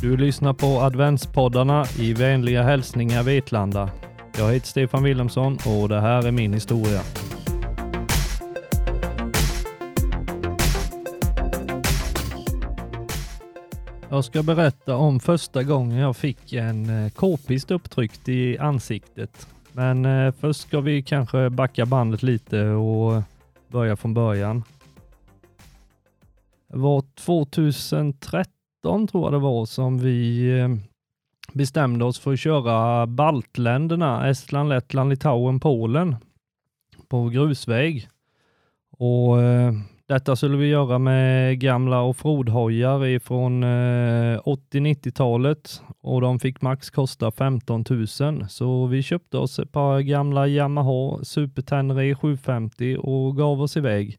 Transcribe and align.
Du 0.00 0.16
lyssnar 0.16 0.52
på 0.52 0.66
adventspoddarna 0.66 1.84
i 1.98 2.12
vänliga 2.12 2.62
hälsningar 2.62 3.22
Vetlanda. 3.22 3.90
Jag 4.38 4.52
heter 4.52 4.66
Stefan 4.66 5.02
Wilhelmsson 5.02 5.58
och 5.66 5.88
det 5.88 6.00
här 6.00 6.26
är 6.26 6.30
min 6.30 6.52
historia. 6.52 7.00
Jag 14.10 14.24
ska 14.24 14.42
berätta 14.42 14.96
om 14.96 15.20
första 15.20 15.62
gången 15.62 15.98
jag 15.98 16.16
fick 16.16 16.52
en 16.52 17.04
eh, 17.04 17.10
k-pist 17.10 17.70
upptryckt 17.70 18.28
i 18.28 18.58
ansiktet. 18.58 19.48
Men 19.72 20.04
eh, 20.04 20.34
först 20.40 20.60
ska 20.60 20.80
vi 20.80 21.02
kanske 21.02 21.50
backa 21.50 21.86
bandet 21.86 22.22
lite 22.22 22.64
och 22.66 23.22
börja 23.68 23.96
från 23.96 24.14
början. 24.14 24.64
Det 26.68 26.78
var 26.78 27.04
2013 27.24 28.59
tror 28.82 29.24
jag 29.24 29.32
det 29.32 29.38
var 29.38 29.66
som 29.66 29.98
vi 29.98 30.48
eh, 30.58 30.68
bestämde 31.52 32.04
oss 32.04 32.18
för 32.18 32.32
att 32.32 32.40
köra 32.40 33.06
baltländerna 33.06 34.28
Estland, 34.28 34.68
Lettland, 34.68 35.10
Litauen, 35.10 35.60
Polen 35.60 36.16
på 37.08 37.28
grusväg. 37.28 38.08
Och 38.98 39.42
eh, 39.42 39.72
detta 40.06 40.36
skulle 40.36 40.56
vi 40.56 40.66
göra 40.66 40.98
med 40.98 41.60
gamla 41.60 42.02
offroadhojar 42.02 43.06
ifrån 43.06 43.62
eh, 43.62 44.38
80-90-talet 44.38 45.82
och 46.00 46.20
de 46.20 46.38
fick 46.38 46.62
max 46.62 46.90
kosta 46.90 47.30
15 47.30 47.84
000. 47.90 48.06
Så 48.48 48.86
vi 48.86 49.02
köpte 49.02 49.38
oss 49.38 49.58
ett 49.58 49.72
par 49.72 50.00
gamla 50.00 50.46
Yamaha 50.48 51.24
Super 51.24 51.62
Tenere 51.62 52.14
750 52.14 52.96
och 53.00 53.36
gav 53.36 53.62
oss 53.62 53.76
iväg. 53.76 54.18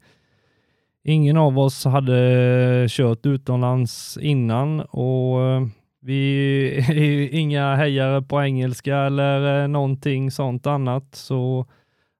Ingen 1.03 1.37
av 1.37 1.59
oss 1.59 1.85
hade 1.85 2.85
kört 2.89 3.25
utomlands 3.25 4.17
innan 4.21 4.81
och 4.81 5.41
eh, 5.41 5.67
vi 6.01 6.75
är 6.89 7.35
inga 7.35 7.75
hejare 7.75 8.21
på 8.21 8.43
engelska 8.43 8.97
eller 8.97 9.61
eh, 9.61 9.67
någonting 9.67 10.31
sånt 10.31 10.67
annat. 10.67 11.15
Så 11.15 11.65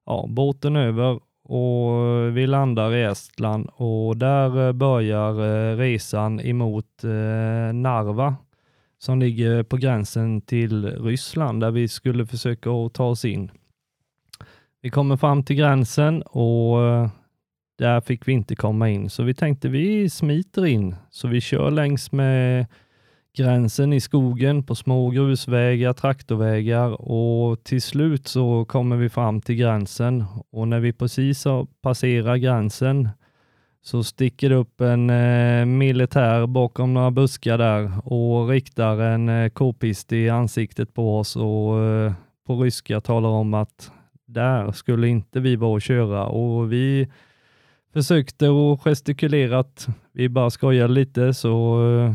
ja, 0.06 0.26
båten 0.28 0.76
över 0.76 1.20
och 1.44 2.36
vi 2.36 2.46
landar 2.46 2.94
i 2.94 3.02
Estland 3.02 3.68
och 3.74 4.16
där 4.16 4.66
eh, 4.66 4.72
börjar 4.72 5.32
resan 5.76 6.40
emot 6.40 7.02
Narva 7.72 8.36
som 8.98 9.18
ligger 9.18 9.62
på 9.62 9.76
gränsen 9.76 10.40
till 10.40 10.86
Ryssland 10.86 11.60
där 11.60 11.70
vi 11.70 11.88
skulle 11.88 12.26
försöka 12.26 12.70
ta 12.92 13.04
oss 13.04 13.24
in. 13.24 13.50
Vi 14.80 14.90
kommer 14.90 15.16
fram 15.16 15.44
till 15.44 15.56
gränsen 15.56 16.22
och 16.22 16.78
där 17.78 18.00
fick 18.00 18.28
vi 18.28 18.32
inte 18.32 18.56
komma 18.56 18.88
in, 18.88 19.10
så 19.10 19.22
vi 19.22 19.34
tänkte 19.34 19.68
vi 19.68 20.10
smiter 20.10 20.66
in. 20.66 20.96
Så 21.10 21.28
vi 21.28 21.40
kör 21.40 21.70
längs 21.70 22.12
med 22.12 22.66
gränsen 23.36 23.92
i 23.92 24.00
skogen 24.00 24.62
på 24.62 24.74
små 24.74 25.10
grusvägar, 25.10 25.92
traktorvägar. 25.92 27.10
Och 27.10 27.64
till 27.64 27.82
slut 27.82 28.28
så 28.28 28.64
kommer 28.64 28.96
vi 28.96 29.08
fram 29.08 29.40
till 29.40 29.54
gränsen. 29.54 30.24
Och 30.50 30.68
när 30.68 30.80
vi 30.80 30.92
precis 30.92 31.44
har 31.44 31.66
passerat 31.82 32.40
gränsen 32.40 33.08
så 33.84 34.04
sticker 34.04 34.48
det 34.48 34.54
upp 34.54 34.80
en 34.80 35.10
eh, 35.10 35.66
militär 35.66 36.46
bakom 36.46 36.94
några 36.94 37.10
buskar 37.10 37.58
där 37.58 38.08
och 38.12 38.48
riktar 38.48 39.00
en 39.00 39.28
eh, 39.28 39.48
k-pist 39.48 40.12
i 40.12 40.28
ansiktet 40.28 40.94
på 40.94 41.18
oss. 41.18 41.36
Och 41.36 41.84
eh, 41.84 42.12
på 42.46 42.62
ryska 42.62 43.00
talar 43.00 43.28
om 43.28 43.54
att 43.54 43.92
där 44.26 44.72
skulle 44.72 45.08
inte 45.08 45.40
vi 45.40 45.56
vara 45.56 45.72
och 45.72 45.82
köra. 45.82 46.26
Och 46.26 46.72
vi 46.72 47.08
försökte 47.92 48.48
och 48.48 48.80
gestikulerat. 48.80 49.88
Vi 50.12 50.28
bara 50.28 50.50
skojade 50.50 50.94
lite 50.94 51.34
så 51.34 51.86
eh, 51.98 52.14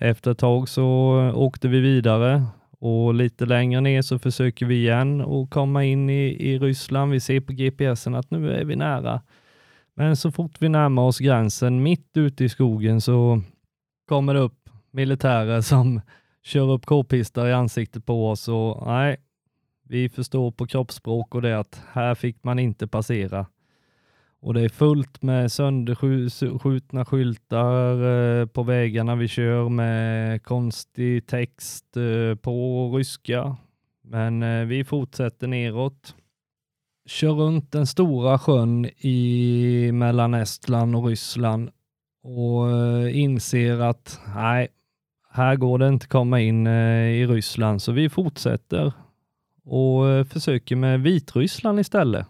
efter 0.00 0.30
ett 0.30 0.38
tag 0.38 0.68
så 0.68 1.18
eh, 1.20 1.38
åkte 1.38 1.68
vi 1.68 1.80
vidare 1.80 2.42
och 2.78 3.14
lite 3.14 3.46
längre 3.46 3.80
ner 3.80 4.02
så 4.02 4.18
försöker 4.18 4.66
vi 4.66 4.74
igen 4.74 5.20
och 5.20 5.50
komma 5.50 5.84
in 5.84 6.10
i, 6.10 6.52
i 6.52 6.58
Ryssland. 6.58 7.12
Vi 7.12 7.20
ser 7.20 7.40
på 7.40 7.52
GPSen 7.52 8.14
att 8.14 8.30
nu 8.30 8.52
är 8.52 8.64
vi 8.64 8.76
nära. 8.76 9.22
Men 9.94 10.16
så 10.16 10.30
fort 10.30 10.62
vi 10.62 10.68
närmar 10.68 11.02
oss 11.02 11.18
gränsen 11.18 11.82
mitt 11.82 12.16
ute 12.16 12.44
i 12.44 12.48
skogen 12.48 13.00
så 13.00 13.42
kommer 14.08 14.34
det 14.34 14.40
upp 14.40 14.70
militärer 14.90 15.60
som 15.60 16.00
kör 16.42 16.72
upp 16.72 16.86
k-pistar 16.86 17.46
i 17.46 17.52
ansiktet 17.52 18.06
på 18.06 18.30
oss 18.30 18.48
och 18.48 18.86
nej, 18.86 19.16
vi 19.88 20.08
förstår 20.08 20.50
på 20.50 20.66
kroppsspråk 20.66 21.34
och 21.34 21.42
det 21.42 21.58
att 21.58 21.82
här 21.92 22.14
fick 22.14 22.44
man 22.44 22.58
inte 22.58 22.86
passera. 22.86 23.46
Och 24.40 24.54
det 24.54 24.60
är 24.60 24.68
fullt 24.68 25.22
med 25.22 25.52
sönderskjutna 25.52 27.04
skyltar 27.04 28.40
eh, 28.40 28.46
på 28.46 28.62
vägarna 28.62 29.16
vi 29.16 29.28
kör 29.28 29.68
med 29.68 30.42
konstig 30.42 31.26
text 31.26 31.96
eh, 31.96 32.34
på 32.34 32.88
ryska. 32.96 33.56
Men 34.04 34.42
eh, 34.42 34.66
vi 34.66 34.84
fortsätter 34.84 35.46
neråt. 35.46 36.14
Kör 37.06 37.32
runt 37.32 37.72
den 37.72 37.86
stora 37.86 38.38
sjön 38.38 38.84
i 38.98 39.90
mellan 39.92 40.34
Estland 40.34 40.96
och 40.96 41.06
Ryssland 41.06 41.70
och 42.22 43.10
inser 43.10 43.80
att 43.80 44.20
nej, 44.34 44.68
här 45.30 45.56
går 45.56 45.78
det 45.78 45.88
inte 45.88 46.04
att 46.04 46.10
komma 46.10 46.40
in 46.40 46.66
i 46.66 47.26
Ryssland, 47.26 47.82
så 47.82 47.92
vi 47.92 48.08
fortsätter 48.08 48.92
och 49.64 50.28
försöker 50.28 50.76
med 50.76 51.00
Vitryssland 51.00 51.80
istället. 51.80 52.26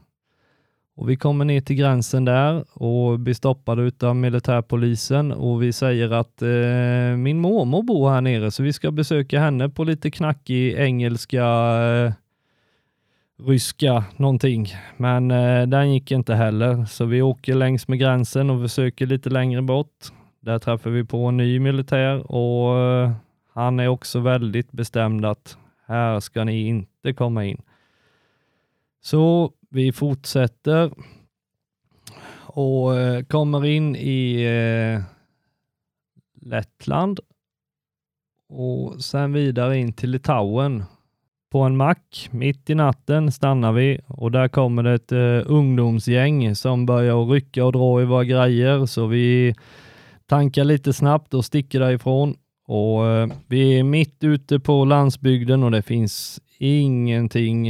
Och 0.96 1.10
vi 1.10 1.16
kommer 1.16 1.44
ner 1.44 1.60
till 1.60 1.76
gränsen 1.76 2.24
där 2.24 2.64
och 2.72 3.20
blir 3.20 3.34
stoppade 3.34 3.92
av 4.00 4.16
militärpolisen 4.16 5.32
och 5.32 5.62
vi 5.62 5.72
säger 5.72 6.10
att 6.10 6.42
eh, 6.42 7.16
min 7.16 7.38
mormor 7.38 7.82
bor 7.82 8.10
här 8.10 8.20
nere 8.20 8.50
så 8.50 8.62
vi 8.62 8.72
ska 8.72 8.90
besöka 8.90 9.40
henne 9.40 9.68
på 9.68 9.84
lite 9.84 10.10
knackig 10.10 10.74
engelska, 10.74 11.44
eh, 11.84 12.12
ryska 13.46 14.04
någonting. 14.16 14.68
Men 14.96 15.30
eh, 15.30 15.66
den 15.66 15.92
gick 15.92 16.10
inte 16.10 16.34
heller 16.34 16.84
så 16.84 17.04
vi 17.04 17.22
åker 17.22 17.54
längs 17.54 17.88
med 17.88 17.98
gränsen 17.98 18.50
och 18.50 18.62
försöker 18.62 19.06
lite 19.06 19.30
längre 19.30 19.62
bort. 19.62 20.06
Där 20.40 20.58
träffar 20.58 20.90
vi 20.90 21.04
på 21.04 21.26
en 21.26 21.36
ny 21.36 21.60
militär 21.60 22.32
och 22.32 22.78
eh, 22.78 23.10
han 23.52 23.80
är 23.80 23.88
också 23.88 24.20
väldigt 24.20 24.72
bestämd 24.72 25.24
att 25.24 25.58
här 25.86 26.20
ska 26.20 26.44
ni 26.44 26.66
inte 26.66 27.12
komma 27.12 27.44
in. 27.44 27.62
Så 29.00 29.52
vi 29.70 29.92
fortsätter 29.92 30.90
och 32.56 32.96
eh, 32.96 33.22
kommer 33.24 33.64
in 33.64 33.96
i 33.96 34.42
eh, 34.42 35.02
Lettland 36.40 37.20
och 38.48 39.04
sen 39.04 39.32
vidare 39.32 39.78
in 39.78 39.92
till 39.92 40.10
Litauen. 40.10 40.84
På 41.50 41.60
en 41.60 41.76
mack 41.76 42.28
mitt 42.30 42.70
i 42.70 42.74
natten 42.74 43.32
stannar 43.32 43.72
vi 43.72 44.00
och 44.06 44.32
där 44.32 44.48
kommer 44.48 44.82
det 44.82 44.94
ett 44.94 45.12
eh, 45.12 45.52
ungdomsgäng 45.52 46.54
som 46.56 46.86
börjar 46.86 47.24
rycka 47.24 47.64
och 47.64 47.72
dra 47.72 48.02
i 48.02 48.04
våra 48.04 48.24
grejer 48.24 48.86
så 48.86 49.06
vi 49.06 49.54
tankar 50.26 50.64
lite 50.64 50.92
snabbt 50.92 51.34
och 51.34 51.44
sticker 51.44 51.80
därifrån. 51.80 52.36
Och 52.68 53.02
vi 53.46 53.78
är 53.78 53.82
mitt 53.82 54.24
ute 54.24 54.60
på 54.60 54.84
landsbygden 54.84 55.62
och 55.62 55.70
det 55.70 55.82
finns 55.82 56.40
ingenting 56.58 57.68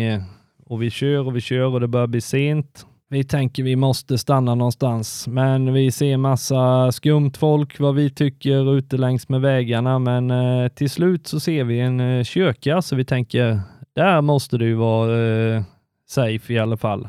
och 0.66 0.82
vi 0.82 0.91
kör 0.91 1.27
och 1.27 1.37
vi 1.37 1.41
kör 1.41 1.75
och 1.75 1.81
det 1.81 1.88
börjar 1.88 2.06
bli 2.06 2.21
sent. 2.21 2.87
Vi 3.09 3.25
tänker 3.25 3.62
vi 3.62 3.77
måste 3.77 4.19
stanna 4.19 4.54
någonstans, 4.54 5.27
men 5.28 5.72
vi 5.72 5.91
ser 5.91 6.16
massa 6.16 6.93
skumt 6.93 7.32
folk 7.38 7.81
vad 7.81 7.94
vi 7.94 8.10
tycker 8.10 8.76
ute 8.76 8.97
längs 8.97 9.28
med 9.28 9.41
vägarna. 9.41 9.99
Men 9.99 10.31
eh, 10.31 10.69
till 10.69 10.91
slut 10.91 11.26
så 11.26 11.41
ser 11.41 11.65
vi 11.65 11.81
en 11.81 12.00
eh, 12.00 12.25
kyrka 12.25 12.82
så 12.82 12.97
vi 12.97 13.05
tänker 13.05 13.60
där 13.94 14.21
måste 14.21 14.59
det 14.59 14.65
ju 14.65 14.75
vara 14.75 15.55
eh, 15.56 15.62
safe 16.09 16.53
i 16.53 16.59
alla 16.59 16.76
fall. 16.76 17.09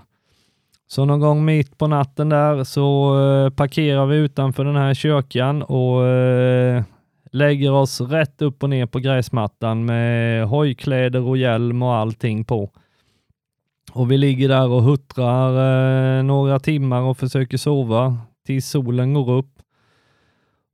Så 0.88 1.06
någon 1.06 1.20
gång 1.20 1.46
mitt 1.46 1.78
på 1.78 1.88
natten 1.88 2.30
där 2.30 2.64
så 2.64 3.20
eh, 3.20 3.50
parkerar 3.50 4.06
vi 4.06 4.18
utanför 4.18 4.66
den 4.66 4.76
här 4.76 4.94
kyrkan 4.94 5.62
och 5.62 6.06
eh, 6.06 6.84
lägger 7.32 7.72
oss 7.72 8.02
rätt 8.02 8.42
upp 8.42 8.64
och 8.64 8.70
ner 8.70 8.86
på 8.86 9.00
gräsmattan 9.00 9.86
med 9.86 10.48
hojkläder 10.48 11.22
och 11.22 11.38
hjälm 11.38 11.82
och 11.82 11.96
allting 11.96 12.46
på. 12.46 12.72
Och 13.92 14.12
vi 14.12 14.18
ligger 14.18 14.50
där 14.50 14.70
och 14.70 14.84
huttrar 14.84 16.18
eh, 16.18 16.24
några 16.24 16.60
timmar 16.60 17.02
och 17.02 17.18
försöker 17.18 17.58
sova 17.58 18.18
tills 18.46 18.70
solen 18.70 19.14
går 19.14 19.32
upp. 19.32 19.60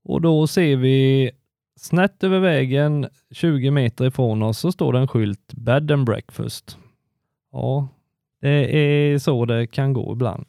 Och 0.04 0.22
då 0.22 0.48
ser 0.48 0.76
vi 0.78 1.32
snett 1.80 2.24
över 2.24 2.40
vägen 2.40 3.08
20 3.32 3.72
meter 3.72 4.06
ifrån 4.06 4.44
oss 4.44 4.60
så 4.60 4.72
står 4.72 4.94
det 4.94 5.00
en 5.00 5.08
skylt 5.08 5.54
Bed 5.54 5.92
and 5.92 6.06
Breakfast. 6.06 6.78
Ja, 7.52 7.88
det 8.42 8.78
är 8.78 9.18
så 9.18 9.46
det 9.46 9.68
kan 9.68 9.94
gå 9.94 10.14
ibland. 10.14 10.46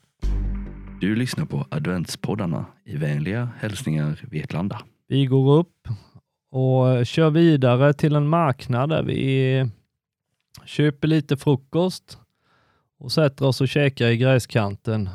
Du 1.00 1.16
lyssnar 1.16 1.44
på 1.44 1.66
adventspoddarna 1.70 2.66
i 2.84 2.96
vänliga 2.96 3.48
hälsningar 3.58 4.20
Vetlanda. 4.30 4.80
Vi 5.08 5.26
går 5.26 5.58
upp 5.58 5.88
och 6.50 7.06
kör 7.06 7.30
vidare 7.30 7.92
till 7.92 8.16
en 8.16 8.28
marknad 8.28 8.88
där 8.88 9.02
vi 9.02 9.70
köper 10.64 11.08
lite 11.08 11.36
frukost 11.36 12.18
och 13.04 13.12
sätter 13.12 13.46
oss 13.46 13.60
och 13.60 13.68
käkar 13.68 14.08
i 14.08 14.16
gräskanten 14.16 15.08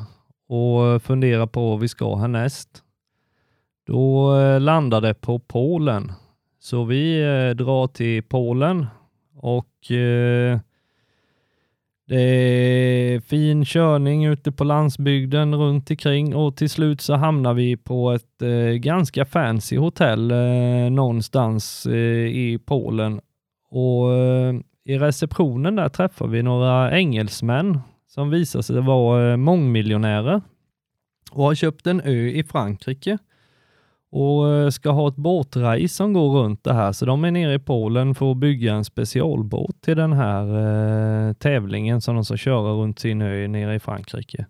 och 0.48 0.86
eh, 0.86 0.98
funderar 0.98 1.46
på 1.46 1.70
vad 1.70 1.80
vi 1.80 1.88
ska 1.88 2.16
härnäst. 2.16 2.82
Då 3.86 4.36
eh, 4.36 4.60
landar 4.60 5.00
det 5.00 5.14
på 5.14 5.38
Polen. 5.38 6.12
Så 6.58 6.84
vi 6.84 7.20
eh, 7.20 7.56
drar 7.56 7.86
till 7.86 8.22
Polen 8.22 8.86
och 9.36 9.66
det 12.06 12.20
är 12.20 13.20
fin 13.20 13.64
körning 13.64 14.24
ute 14.24 14.52
på 14.52 14.64
landsbygden 14.64 15.54
runt 15.54 15.90
omkring 15.90 16.34
och 16.34 16.56
till 16.56 16.70
slut 16.70 17.00
så 17.00 17.14
hamnar 17.14 17.54
vi 17.54 17.76
på 17.76 18.12
ett 18.12 18.42
eh, 18.42 18.74
ganska 18.74 19.24
fancy 19.24 19.76
hotell 19.78 20.30
eh, 20.30 20.90
någonstans 20.90 21.86
eh, 21.86 22.26
i 22.26 22.58
Polen. 22.66 23.20
Och 23.70 24.10
i 24.90 24.98
receptionen 24.98 25.76
där 25.76 25.88
träffar 25.88 26.26
vi 26.26 26.42
några 26.42 26.98
engelsmän 26.98 27.80
som 28.08 28.30
visar 28.30 28.62
sig 28.62 28.80
vara 28.80 29.30
eh, 29.30 29.36
mångmiljonärer 29.36 30.42
och 31.30 31.44
har 31.44 31.54
köpt 31.54 31.86
en 31.86 32.00
ö 32.00 32.28
i 32.28 32.44
Frankrike 32.44 33.18
och 34.12 34.48
eh, 34.48 34.70
ska 34.70 34.90
ha 34.90 35.08
ett 35.08 35.16
båtrace 35.16 35.88
som 35.88 36.12
går 36.12 36.30
runt 36.30 36.64
det 36.64 36.74
här. 36.74 36.92
Så 36.92 37.06
de 37.06 37.24
är 37.24 37.30
nere 37.30 37.54
i 37.54 37.58
Polen 37.58 38.14
för 38.14 38.30
att 38.30 38.36
bygga 38.36 38.74
en 38.74 38.84
specialbåt 38.84 39.82
till 39.82 39.96
den 39.96 40.12
här 40.12 40.44
eh, 41.28 41.32
tävlingen 41.32 42.00
som 42.00 42.14
de 42.14 42.24
ska 42.24 42.36
köra 42.36 42.72
runt 42.72 42.98
sin 42.98 43.22
ö 43.22 43.48
nere 43.48 43.74
i 43.74 43.80
Frankrike. 43.80 44.46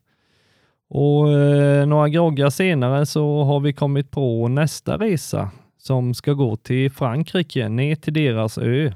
Och 0.89 1.33
eh, 1.33 1.87
några 1.87 2.09
groggar 2.09 2.51
senare 2.51 3.07
så 3.07 3.45
har 3.45 3.61
vi 3.61 3.73
kommit 3.73 4.11
på 4.11 4.49
nästa 4.49 4.97
resa 4.97 5.51
som 5.79 6.15
ska 6.15 6.33
gå 6.33 6.57
till 6.57 6.91
Frankrike, 6.91 7.69
ner 7.69 7.95
till 7.95 8.13
deras 8.13 8.59
ö. 8.59 8.93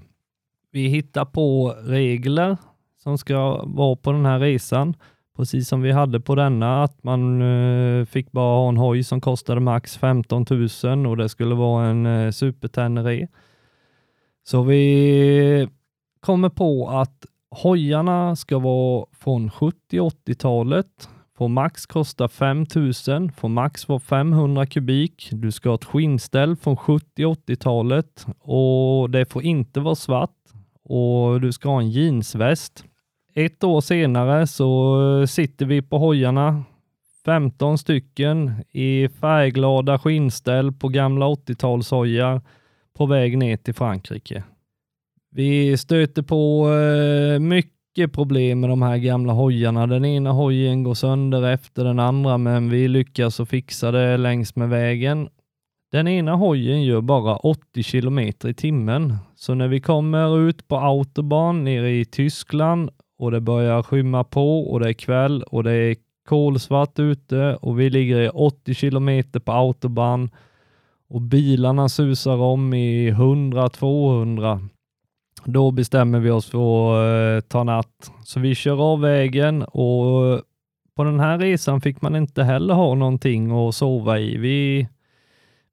Vi 0.74 0.88
hittar 0.88 1.24
på 1.24 1.74
regler 1.82 2.56
som 3.02 3.18
ska 3.18 3.64
vara 3.64 3.96
på 3.96 4.12
den 4.12 4.26
här 4.26 4.38
resan 4.38 4.94
precis 5.36 5.68
som 5.68 5.82
vi 5.82 5.92
hade 5.92 6.20
på 6.20 6.34
denna, 6.34 6.82
att 6.82 7.04
man 7.04 7.42
eh, 7.42 8.04
fick 8.04 8.32
bara 8.32 8.56
ha 8.56 8.68
en 8.68 8.76
hoj 8.76 9.02
som 9.02 9.20
kostade 9.20 9.60
max 9.60 9.96
15 9.96 10.44
000 10.84 11.06
och 11.06 11.16
det 11.16 11.28
skulle 11.28 11.54
vara 11.54 11.86
en 11.86 12.06
eh, 12.06 12.24
uh, 12.26 12.30
supertenere. 12.30 13.28
Så 14.44 14.62
vi 14.62 15.68
kommer 16.20 16.48
på 16.48 16.88
att 16.88 17.26
hojarna 17.50 18.36
ska 18.36 18.58
vara 18.58 19.06
från 19.12 19.50
70-80-talet, 19.50 21.08
får 21.38 21.48
max 21.48 21.86
kosta 21.86 22.28
5 22.28 22.66
000, 22.74 22.92
får 23.36 23.48
max 23.48 23.88
vara 23.88 24.00
500 24.00 24.66
kubik. 24.66 25.28
Du 25.32 25.52
ska 25.52 25.68
ha 25.68 25.74
ett 25.74 25.84
skinnställ 25.84 26.56
från 26.56 26.76
70-80-talet 26.76 28.26
och 28.40 29.10
det 29.10 29.32
får 29.32 29.42
inte 29.42 29.80
vara 29.80 29.94
svart 29.94 30.43
och 30.84 31.40
du 31.40 31.52
ska 31.52 31.68
ha 31.68 31.80
en 31.80 31.90
jeansväst. 31.90 32.84
Ett 33.34 33.64
år 33.64 33.80
senare 33.80 34.46
så 34.46 35.00
eh, 35.20 35.26
sitter 35.26 35.66
vi 35.66 35.82
på 35.82 35.98
hojarna, 35.98 36.64
15 37.24 37.78
stycken 37.78 38.52
i 38.70 39.08
färgglada 39.08 39.98
skinnställ 39.98 40.72
på 40.72 40.88
gamla 40.88 41.26
80-talshojar 41.26 42.40
på 42.94 43.06
väg 43.06 43.38
ner 43.38 43.56
till 43.56 43.74
Frankrike. 43.74 44.44
Vi 45.30 45.76
stöter 45.76 46.22
på 46.22 46.70
eh, 46.72 47.38
mycket 47.38 48.12
problem 48.12 48.60
med 48.60 48.70
de 48.70 48.82
här 48.82 48.96
gamla 48.96 49.32
hojarna. 49.32 49.86
Den 49.86 50.04
ena 50.04 50.32
hojen 50.32 50.82
går 50.82 50.94
sönder 50.94 51.42
efter 51.42 51.84
den 51.84 51.98
andra, 51.98 52.38
men 52.38 52.70
vi 52.70 52.88
lyckas 52.88 53.40
att 53.40 53.48
fixa 53.48 53.90
det 53.90 54.16
längs 54.16 54.56
med 54.56 54.68
vägen. 54.68 55.28
Den 55.94 56.08
ena 56.08 56.34
hojen 56.34 56.82
gör 56.82 57.00
bara 57.00 57.36
80 57.36 57.82
kilometer 57.82 58.48
i 58.48 58.54
timmen, 58.54 59.16
så 59.34 59.54
när 59.54 59.68
vi 59.68 59.80
kommer 59.80 60.38
ut 60.48 60.68
på 60.68 60.76
autobahn 60.76 61.64
nere 61.64 61.90
i 61.90 62.04
Tyskland 62.04 62.90
och 63.18 63.30
det 63.30 63.40
börjar 63.40 63.82
skymma 63.82 64.24
på 64.24 64.60
och 64.60 64.80
det 64.80 64.88
är 64.88 64.92
kväll 64.92 65.42
och 65.42 65.64
det 65.64 65.72
är 65.72 65.96
kolsvart 66.28 66.98
ute 66.98 67.56
och 67.60 67.80
vi 67.80 67.90
ligger 67.90 68.20
i 68.20 68.28
80 68.28 68.74
kilometer 68.74 69.40
på 69.40 69.52
autobahn 69.52 70.30
och 71.08 71.20
bilarna 71.20 71.88
susar 71.88 72.36
om 72.36 72.74
i 72.74 73.10
100-200. 73.10 74.68
Då 75.44 75.70
bestämmer 75.70 76.18
vi 76.20 76.30
oss 76.30 76.50
för 76.50 77.38
att 77.38 77.44
eh, 77.44 77.48
ta 77.48 77.64
natt. 77.64 78.12
Så 78.24 78.40
vi 78.40 78.54
kör 78.54 78.92
av 78.92 79.00
vägen 79.00 79.62
och 79.62 80.26
eh, 80.26 80.40
på 80.96 81.04
den 81.04 81.20
här 81.20 81.38
resan 81.38 81.80
fick 81.80 82.02
man 82.02 82.16
inte 82.16 82.42
heller 82.42 82.74
ha 82.74 82.94
någonting 82.94 83.50
att 83.50 83.74
sova 83.74 84.18
i. 84.18 84.36
Vi, 84.36 84.88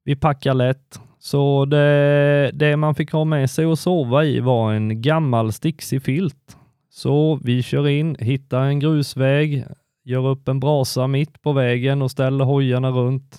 vi 0.04 0.16
packar 0.16 0.54
lätt. 0.54 1.00
Så 1.18 1.64
det, 1.64 2.50
det 2.54 2.76
man 2.76 2.94
fick 2.94 3.12
ha 3.12 3.24
med 3.24 3.50
sig 3.50 3.66
och 3.66 3.78
sova 3.78 4.24
i 4.24 4.40
var 4.40 4.72
en 4.72 5.02
gammal 5.02 5.52
sticksig 5.52 6.02
filt 6.02 6.56
så 6.94 7.38
vi 7.44 7.62
kör 7.62 7.88
in, 7.88 8.16
hittar 8.18 8.62
en 8.62 8.80
grusväg, 8.80 9.64
gör 10.04 10.26
upp 10.26 10.48
en 10.48 10.60
brasa 10.60 11.06
mitt 11.06 11.42
på 11.42 11.52
vägen 11.52 12.02
och 12.02 12.10
ställer 12.10 12.44
hojarna 12.44 12.90
runt. 12.90 13.38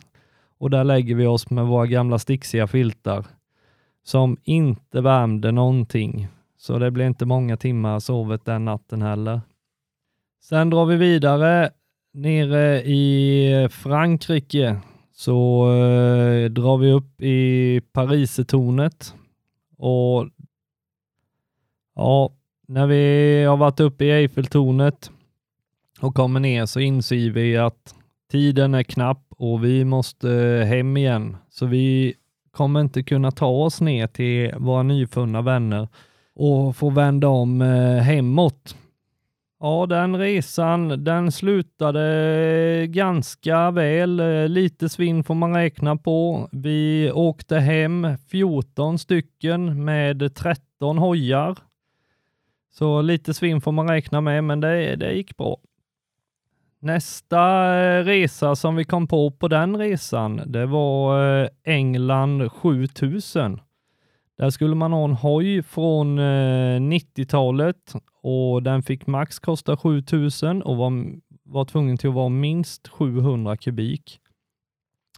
Och 0.57 0.69
där 0.69 0.83
lägger 0.83 1.15
vi 1.15 1.25
oss 1.25 1.49
med 1.49 1.65
våra 1.65 1.85
gamla 1.85 2.19
sticksiga 2.19 2.67
filtar 2.67 3.25
som 4.03 4.37
inte 4.43 5.01
värmde 5.01 5.51
någonting. 5.51 6.27
Så 6.57 6.79
det 6.79 6.91
blir 6.91 7.05
inte 7.05 7.25
många 7.25 7.57
timmar 7.57 7.99
sovet 7.99 8.45
den 8.45 8.65
natten 8.65 9.01
heller. 9.01 9.41
Sen 10.43 10.69
drar 10.69 10.85
vi 10.85 10.95
vidare 10.95 11.69
nere 12.13 12.81
i 12.81 13.67
Frankrike 13.71 14.77
så 15.13 15.65
eh, 15.71 16.49
drar 16.49 16.77
vi 16.77 16.91
upp 16.91 17.21
i 17.21 17.81
parisetornet 17.91 19.15
och 19.77 20.27
ja, 21.95 22.31
när 22.67 22.87
vi 22.87 23.43
har 23.43 23.57
varit 23.57 23.79
uppe 23.79 24.05
i 24.05 24.11
Eiffeltornet 24.11 25.11
och 25.99 26.15
kommer 26.15 26.39
ner 26.39 26.65
så 26.65 26.79
inser 26.79 27.29
vi 27.29 27.57
att 27.57 27.95
tiden 28.31 28.73
är 28.73 28.83
knapp 28.83 29.25
och 29.29 29.63
vi 29.63 29.85
måste 29.85 30.29
hem 30.67 30.97
igen. 30.97 31.37
Så 31.49 31.65
vi 31.65 32.13
kommer 32.51 32.81
inte 32.81 33.03
kunna 33.03 33.31
ta 33.31 33.47
oss 33.47 33.81
ner 33.81 34.07
till 34.07 34.53
våra 34.57 34.83
nyfunna 34.83 35.41
vänner 35.41 35.87
och 36.35 36.75
få 36.75 36.89
vända 36.89 37.27
om 37.27 37.61
eh, 37.61 37.97
hemåt. 37.97 38.75
Ja, 39.63 39.85
den 39.85 40.17
resan 40.19 41.03
den 41.03 41.31
slutade 41.31 42.87
ganska 42.87 43.71
väl. 43.71 44.21
Lite 44.51 44.89
svinn 44.89 45.23
får 45.23 45.35
man 45.35 45.55
räkna 45.55 45.95
på. 45.95 46.49
Vi 46.51 47.11
åkte 47.13 47.59
hem 47.59 48.07
14 48.31 48.99
stycken 48.99 49.85
med 49.85 50.35
13 50.35 50.97
hojar 50.97 51.55
så 52.73 53.01
lite 53.01 53.33
svinn 53.33 53.61
får 53.61 53.71
man 53.71 53.89
räkna 53.89 54.21
med, 54.21 54.43
men 54.43 54.59
det, 54.59 54.95
det 54.95 55.13
gick 55.13 55.37
bra. 55.37 55.57
Nästa 56.79 57.73
eh, 57.81 58.03
resa 58.03 58.55
som 58.55 58.75
vi 58.75 58.83
kom 58.83 59.07
på 59.07 59.31
på 59.31 59.47
den 59.47 59.77
resan, 59.77 60.41
det 60.45 60.65
var 60.65 61.23
eh, 61.43 61.47
England 61.63 62.51
7000. 62.51 63.61
Där 64.43 64.49
skulle 64.49 64.75
man 64.75 64.93
ha 64.93 65.05
en 65.05 65.13
hoj 65.13 65.63
från 65.63 66.19
eh, 66.19 66.79
90-talet 66.79 67.93
och 68.21 68.63
den 68.63 68.83
fick 68.83 69.07
max 69.07 69.39
kosta 69.39 69.77
7000 69.77 70.61
och 70.61 70.77
var, 70.77 70.91
var 71.43 71.65
tvungen 71.65 71.97
till 71.97 72.09
att 72.09 72.15
vara 72.15 72.29
minst 72.29 72.87
700 72.87 73.57
kubik. 73.57 74.19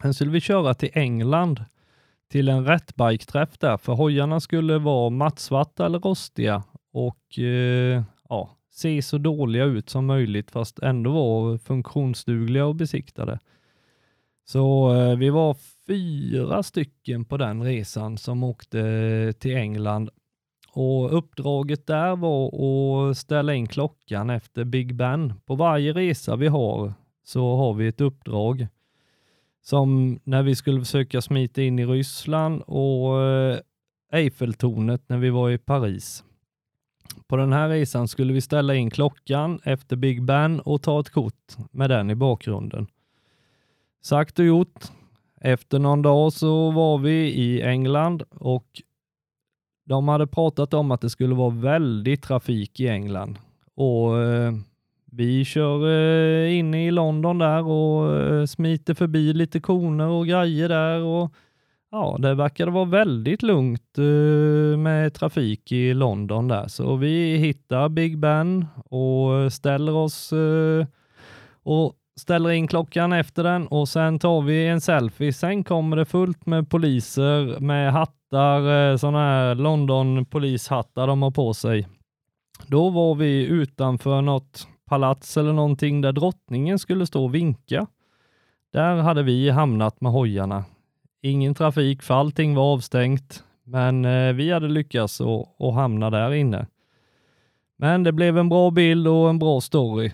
Sen 0.02 0.14
skulle 0.14 0.32
vi 0.32 0.42
köra 0.42 0.74
till 0.74 0.90
England 0.94 1.66
till 2.32 2.50
en 2.50 2.66
rättbike-träff 2.66 3.58
där, 3.60 3.78
för 3.78 3.94
hojarna 3.94 4.40
skulle 4.40 4.78
vara 4.78 5.10
mattsvarta 5.10 5.86
eller 5.86 6.00
rostiga 6.00 6.64
och 6.94 7.40
eh, 7.40 8.04
ja, 8.30 8.50
se 8.72 9.02
så 9.02 9.18
dåliga 9.18 9.64
ut 9.64 9.90
som 9.90 10.06
möjligt 10.06 10.52
fast 10.52 10.80
ändå 10.80 11.12
vara 11.12 11.58
funktionsdugliga 11.58 12.66
och 12.66 12.76
besiktade. 12.76 13.40
Så 14.48 14.96
eh, 14.96 15.18
vi 15.18 15.30
var 15.30 15.58
fyra 15.88 16.64
stycken 16.64 17.26
på 17.26 17.38
den 17.38 17.64
resan 17.64 18.18
som 18.18 18.44
åkte 18.44 19.34
till 19.40 19.56
England 19.56 20.10
och 20.72 21.18
uppdraget 21.18 21.88
där 21.88 22.16
var 22.16 22.50
att 23.10 23.18
ställa 23.18 23.54
in 23.54 23.68
klockan 23.68 24.30
efter 24.30 24.64
Big 24.64 24.96
Ben. 24.96 25.34
På 25.46 25.56
varje 25.56 25.94
resa 25.94 26.36
vi 26.36 26.48
har 26.48 26.94
så 27.24 27.56
har 27.56 27.74
vi 27.74 27.88
ett 27.88 28.02
uppdrag 28.02 28.68
som 29.62 30.20
när 30.24 30.44
vi 30.44 30.56
skulle 30.56 30.80
försöka 30.80 31.22
smita 31.22 31.62
in 31.62 31.80
i 31.80 31.86
Ryssland 31.86 32.62
och 32.62 33.22
eh, 33.22 33.60
Eiffeltornet 34.12 35.10
när 35.10 35.18
vi 35.18 35.30
var 35.30 35.50
i 35.50 35.58
Paris. 35.58 36.24
På 37.28 37.38
den 37.38 37.54
här 37.54 37.70
resan 37.70 38.08
skulle 38.08 38.34
vi 38.34 38.42
ställa 38.42 38.76
in 38.76 38.90
klockan 38.90 39.60
efter 39.64 39.96
Big 39.96 40.24
Ben 40.24 40.60
och 40.60 40.82
ta 40.82 41.00
ett 41.00 41.10
kort 41.10 41.58
med 41.72 41.90
den 41.90 42.10
i 42.10 42.16
bakgrunden. 42.16 42.88
Sagt 44.02 44.40
och 44.40 44.46
gjort. 44.46 44.92
Efter 45.42 45.80
någon 45.80 46.02
dag 46.02 46.34
så 46.34 46.72
var 46.72 46.98
vi 46.98 47.34
i 47.34 47.62
England 47.62 48.24
och 48.30 48.66
de 49.86 50.08
hade 50.08 50.28
pratat 50.28 50.74
om 50.74 50.92
att 50.92 51.02
det 51.02 51.10
skulle 51.10 51.36
vara 51.36 51.50
väldigt 51.50 52.24
trafik 52.24 52.80
i 52.80 52.88
England. 52.88 53.38
Och 53.76 54.22
eh, 54.22 54.54
vi 55.12 55.46
kör 55.46 55.90
eh, 55.90 56.58
in 56.58 56.74
i 56.74 56.92
London 56.92 57.38
där 57.38 57.68
och 57.68 58.18
eh, 58.22 58.46
smiter 58.46 58.94
förbi 58.94 59.34
lite 59.34 59.60
koner 59.60 60.08
och 60.08 60.28
grejer 60.28 60.70
där 60.70 61.02
och 61.02 61.32
Ja, 61.92 62.18
det 62.20 62.34
verkade 62.34 62.72
vara 62.72 62.86
väldigt 62.86 63.44
lugnt 63.44 63.98
eh, 63.98 64.78
med 64.78 65.14
trafik 65.14 65.72
i 65.72 65.94
London 65.94 66.48
där, 66.48 66.68
så 66.68 66.96
vi 66.96 67.38
hittar 67.38 67.90
Big 67.90 68.18
Ben 68.18 68.66
och 68.86 69.54
ställer 69.54 69.94
oss 69.94 70.34
eh, 70.34 70.86
och 71.64 71.94
ställer 72.20 72.52
in 72.52 72.68
klockan 72.68 73.14
efter 73.14 73.44
den 73.44 73.68
och 73.68 73.90
sen 73.90 74.20
tar 74.20 74.42
vi 74.42 74.68
en 74.68 74.82
selfie. 74.82 75.34
Sen 75.34 75.64
kommer 75.64 75.98
det 75.98 76.06
fullt 76.06 76.46
med 76.46 76.70
poliser 76.70 77.60
med 77.60 77.94
hattar, 77.94 78.92
eh, 78.92 78.98
sådana 78.98 79.20
här 79.20 79.56
London 79.56 80.26
polishattar 80.26 81.08
de 81.08 81.22
har 81.22 81.32
på 81.32 81.54
sig. 81.54 81.88
Då 82.68 82.90
var 82.90 83.16
vi 83.16 83.46
utanför 83.46 84.22
något 84.22 84.68
palats 84.86 85.38
eller 85.38 85.54
någonting 85.54 86.02
där 86.02 86.12
drottningen 86.12 86.80
skulle 86.80 87.06
stå 87.06 87.24
och 87.24 87.36
vinka. 87.36 87.88
Där 88.74 88.96
hade 88.96 89.24
vi 89.24 89.50
hamnat 89.50 90.02
med 90.02 90.12
hojarna. 90.12 90.64
Ingen 91.22 91.56
trafik 91.56 92.02
för 92.02 92.14
allting 92.14 92.56
var 92.56 92.74
avstängt, 92.74 93.44
men 93.64 94.06
eh, 94.06 94.34
vi 94.34 94.52
hade 94.52 94.68
lyckats 94.68 95.22
att 95.60 95.74
hamna 95.74 96.10
där 96.10 96.34
inne. 96.34 96.68
Men 97.78 98.04
det 98.04 98.12
blev 98.12 98.38
en 98.38 98.50
bra 98.50 98.72
bild 98.72 99.08
och 99.08 99.30
en 99.30 99.40
bra 99.40 99.62
story. 99.62 100.12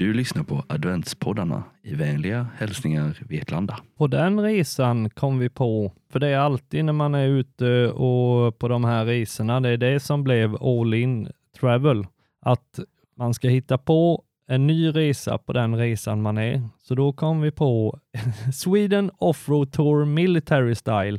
Du 0.00 0.12
lyssnar 0.12 0.42
på 0.42 0.64
adventspoddarna 0.68 1.62
i 1.82 1.94
vänliga 1.94 2.46
hälsningar 2.56 3.18
Vetlanda. 3.28 3.80
På 3.96 4.06
den 4.06 4.40
resan 4.40 5.10
kom 5.10 5.38
vi 5.38 5.48
på, 5.48 5.92
för 6.12 6.20
det 6.20 6.28
är 6.28 6.38
alltid 6.38 6.84
när 6.84 6.92
man 6.92 7.14
är 7.14 7.26
ute 7.26 7.88
och 7.88 8.58
på 8.58 8.68
de 8.68 8.84
här 8.84 9.04
resorna, 9.04 9.60
det 9.60 9.68
är 9.68 9.76
det 9.76 10.00
som 10.00 10.24
blev 10.24 10.62
all 10.62 10.94
in 10.94 11.28
travel, 11.60 12.06
att 12.40 12.78
man 13.16 13.34
ska 13.34 13.48
hitta 13.48 13.78
på 13.78 14.24
en 14.48 14.66
ny 14.66 14.88
resa 14.90 15.38
på 15.38 15.52
den 15.52 15.76
resan 15.76 16.22
man 16.22 16.38
är. 16.38 16.68
Så 16.82 16.94
då 16.94 17.12
kom 17.12 17.40
vi 17.40 17.50
på 17.50 17.98
Sweden 18.54 19.10
Offroad 19.18 19.72
Tour 19.72 20.04
Military 20.04 20.74
Style. 20.74 21.18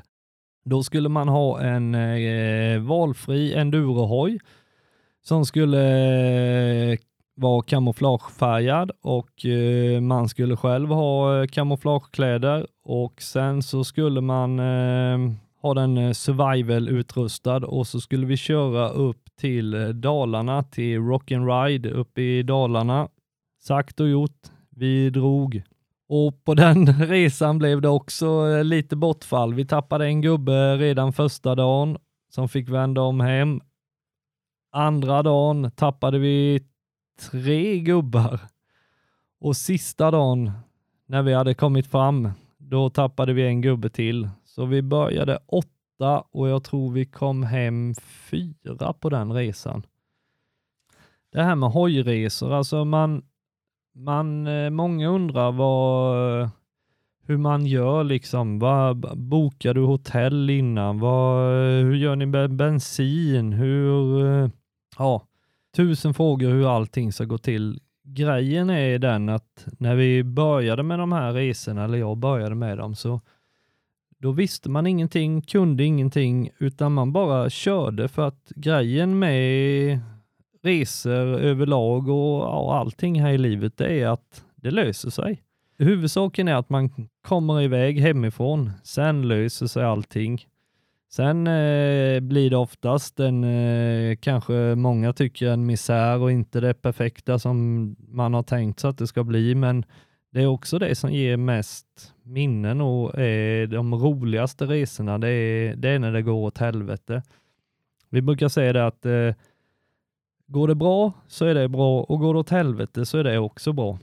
Då 0.66 0.84
skulle 0.84 1.10
man 1.10 1.28
ha 1.28 1.62
en 1.62 1.96
eh, 1.96 2.80
valfri 2.80 3.54
endurohoj 3.54 4.40
som 5.24 5.46
skulle 5.46 5.84
eh, 6.92 6.98
var 7.36 7.62
kamouflagefärgad 7.62 8.92
och 9.02 9.46
eh, 9.46 10.02
man 10.02 10.30
skulle 10.30 10.58
själv 10.58 10.90
ha 10.90 11.42
eh, 11.42 11.48
kamouflagekläder 11.48 12.68
och 12.84 13.22
sen 13.22 13.64
så 13.64 13.84
skulle 13.84 14.22
man 14.22 14.60
eh, 14.60 15.34
ha 15.62 15.74
den 15.74 15.98
eh, 15.98 16.12
survival-utrustad 16.12 17.66
och 17.66 17.88
så 17.88 18.00
skulle 18.00 18.26
vi 18.26 18.38
köra 18.38 18.90
upp 18.90 19.22
till 19.40 19.74
eh, 19.74 19.88
Dalarna, 19.88 20.64
till 20.64 21.00
Rock'n'Ride 21.00 21.92
uppe 21.92 22.22
i 22.22 22.44
Dalarna. 22.44 23.08
Sagt 23.60 24.00
och 24.00 24.10
gjort, 24.10 24.40
vi 24.70 25.10
drog. 25.10 25.62
Och 26.10 26.44
på 26.46 26.54
den 26.54 26.86
resan 27.08 27.58
blev 27.58 27.82
det 27.82 27.90
också 27.90 28.26
eh, 28.50 28.64
lite 28.64 28.96
bortfall. 28.96 29.54
Vi 29.54 29.66
tappade 29.66 30.06
en 30.06 30.22
gubbe 30.22 30.78
redan 30.78 31.14
första 31.14 31.56
dagen 31.56 31.98
som 32.30 32.50
fick 32.50 32.70
vända 32.70 33.02
om 33.02 33.20
hem. 33.20 33.62
Andra 34.74 35.24
dagen 35.24 35.72
tappade 35.76 36.20
vi 36.20 36.62
tre 37.22 37.80
gubbar 37.80 38.40
och 39.40 39.58
sista 39.58 40.12
dagen 40.12 40.52
när 41.06 41.22
vi 41.22 41.34
hade 41.34 41.54
kommit 41.54 41.88
fram, 41.88 42.30
då 42.58 42.90
tappade 42.90 43.34
vi 43.34 43.48
en 43.48 43.62
gubbe 43.62 43.90
till. 43.90 44.30
Så 44.46 44.66
vi 44.66 44.82
började 44.82 45.40
åtta 45.46 46.24
och 46.32 46.50
jag 46.50 46.64
tror 46.64 46.92
vi 46.92 47.06
kom 47.06 47.44
hem 47.44 47.94
fyra 48.30 48.94
på 48.94 49.10
den 49.10 49.34
resan. 49.34 49.86
Det 51.32 51.44
här 51.44 51.56
med 51.56 51.70
hojresor, 51.70 52.54
alltså 52.54 52.86
man, 52.86 53.24
man, 53.96 54.48
eh, 54.48 54.70
många 54.70 55.08
undrar 55.08 55.52
vad, 55.52 56.50
hur 57.24 57.38
man 57.38 57.66
gör 57.66 58.04
liksom. 58.04 58.60
Vad, 58.60 59.18
bokar 59.18 59.74
du 59.74 59.82
hotell 59.82 60.50
innan? 60.50 61.00
Vad, 61.00 61.52
hur 61.62 61.96
gör 61.96 62.16
ni 62.16 62.26
med 62.26 62.54
bensin? 62.56 63.54
Hur, 63.54 64.26
eh, 64.26 64.50
ja, 64.98 65.28
tusen 65.76 66.14
frågor 66.14 66.50
hur 66.50 66.76
allting 66.76 67.14
ska 67.14 67.26
gå 67.26 67.38
till. 67.38 67.80
Grejen 68.04 68.70
är 68.70 69.00
den 69.00 69.30
att 69.30 69.68
när 69.80 69.96
vi 69.96 70.24
började 70.24 70.84
med 70.84 71.00
de 71.00 71.12
här 71.12 71.34
resorna, 71.34 71.84
eller 71.84 71.98
jag 71.98 72.18
började 72.18 72.56
med 72.56 72.78
dem, 72.78 72.96
så 72.96 73.22
då 74.18 74.32
visste 74.32 74.70
man 74.70 74.88
ingenting, 74.88 75.42
kunde 75.42 75.84
ingenting, 75.84 76.50
utan 76.58 76.94
man 76.94 77.12
bara 77.14 77.50
körde 77.50 78.08
för 78.08 78.28
att 78.28 78.52
grejen 78.56 79.20
med 79.20 80.00
resor 80.64 81.40
överlag 81.40 82.08
och 82.10 82.42
ja, 82.42 82.80
allting 82.80 83.22
här 83.22 83.32
i 83.32 83.38
livet, 83.38 83.78
det 83.78 84.02
är 84.02 84.08
att 84.08 84.44
det 84.56 84.72
löser 84.72 85.10
sig. 85.10 85.44
Huvudsaken 85.78 86.48
är 86.48 86.56
att 86.56 86.70
man 86.70 86.90
kommer 87.22 87.62
iväg 87.62 88.00
hemifrån, 88.00 88.72
sen 88.84 89.28
löser 89.28 89.68
sig 89.68 89.84
allting. 89.84 90.46
Sen 91.14 91.48
eh, 91.48 92.20
blir 92.20 92.50
det 92.50 92.58
oftast 92.58 93.20
en, 93.20 93.44
eh, 93.44 94.16
kanske 94.16 94.76
många 94.76 95.14
tycker 95.14 95.48
en 95.48 95.66
misär 95.66 96.20
och 96.20 96.32
inte 96.32 96.60
det 96.60 96.74
perfekta 96.74 97.40
som 97.40 97.96
man 98.08 98.34
har 98.34 98.44
tänkt 98.44 98.80
sig 98.80 98.90
att 98.90 98.98
det 98.98 99.08
ska 99.08 99.24
bli, 99.24 99.56
men 99.56 99.86
det 100.32 100.42
är 100.42 100.48
också 100.48 100.80
det 100.80 100.96
som 100.96 101.12
ger 101.12 101.38
mest 101.38 102.14
minnen 102.24 102.82
och 102.82 103.20
är 103.20 103.68
de 103.68 103.96
roligaste 103.96 104.66
resorna. 104.66 105.18
Det 105.18 105.30
är, 105.30 105.76
det 105.76 105.90
är 105.90 106.00
när 106.00 106.12
det 106.12 106.22
går 106.22 106.34
åt 106.34 106.58
helvete. 106.58 107.24
Vi 108.10 108.22
brukar 108.22 108.48
säga 108.48 108.74
det 108.74 108.88
att 108.88 109.06
eh, 109.06 109.36
går 110.48 110.68
det 110.68 110.76
bra 110.76 111.14
så 111.28 111.46
är 111.46 111.56
det 111.56 111.68
bra 111.68 112.02
och 112.02 112.20
går 112.20 112.34
det 112.34 112.40
åt 112.40 112.50
helvete 112.50 113.06
så 113.06 113.18
är 113.18 113.24
det 113.24 113.40
också 113.40 113.74
bra. 113.74 114.00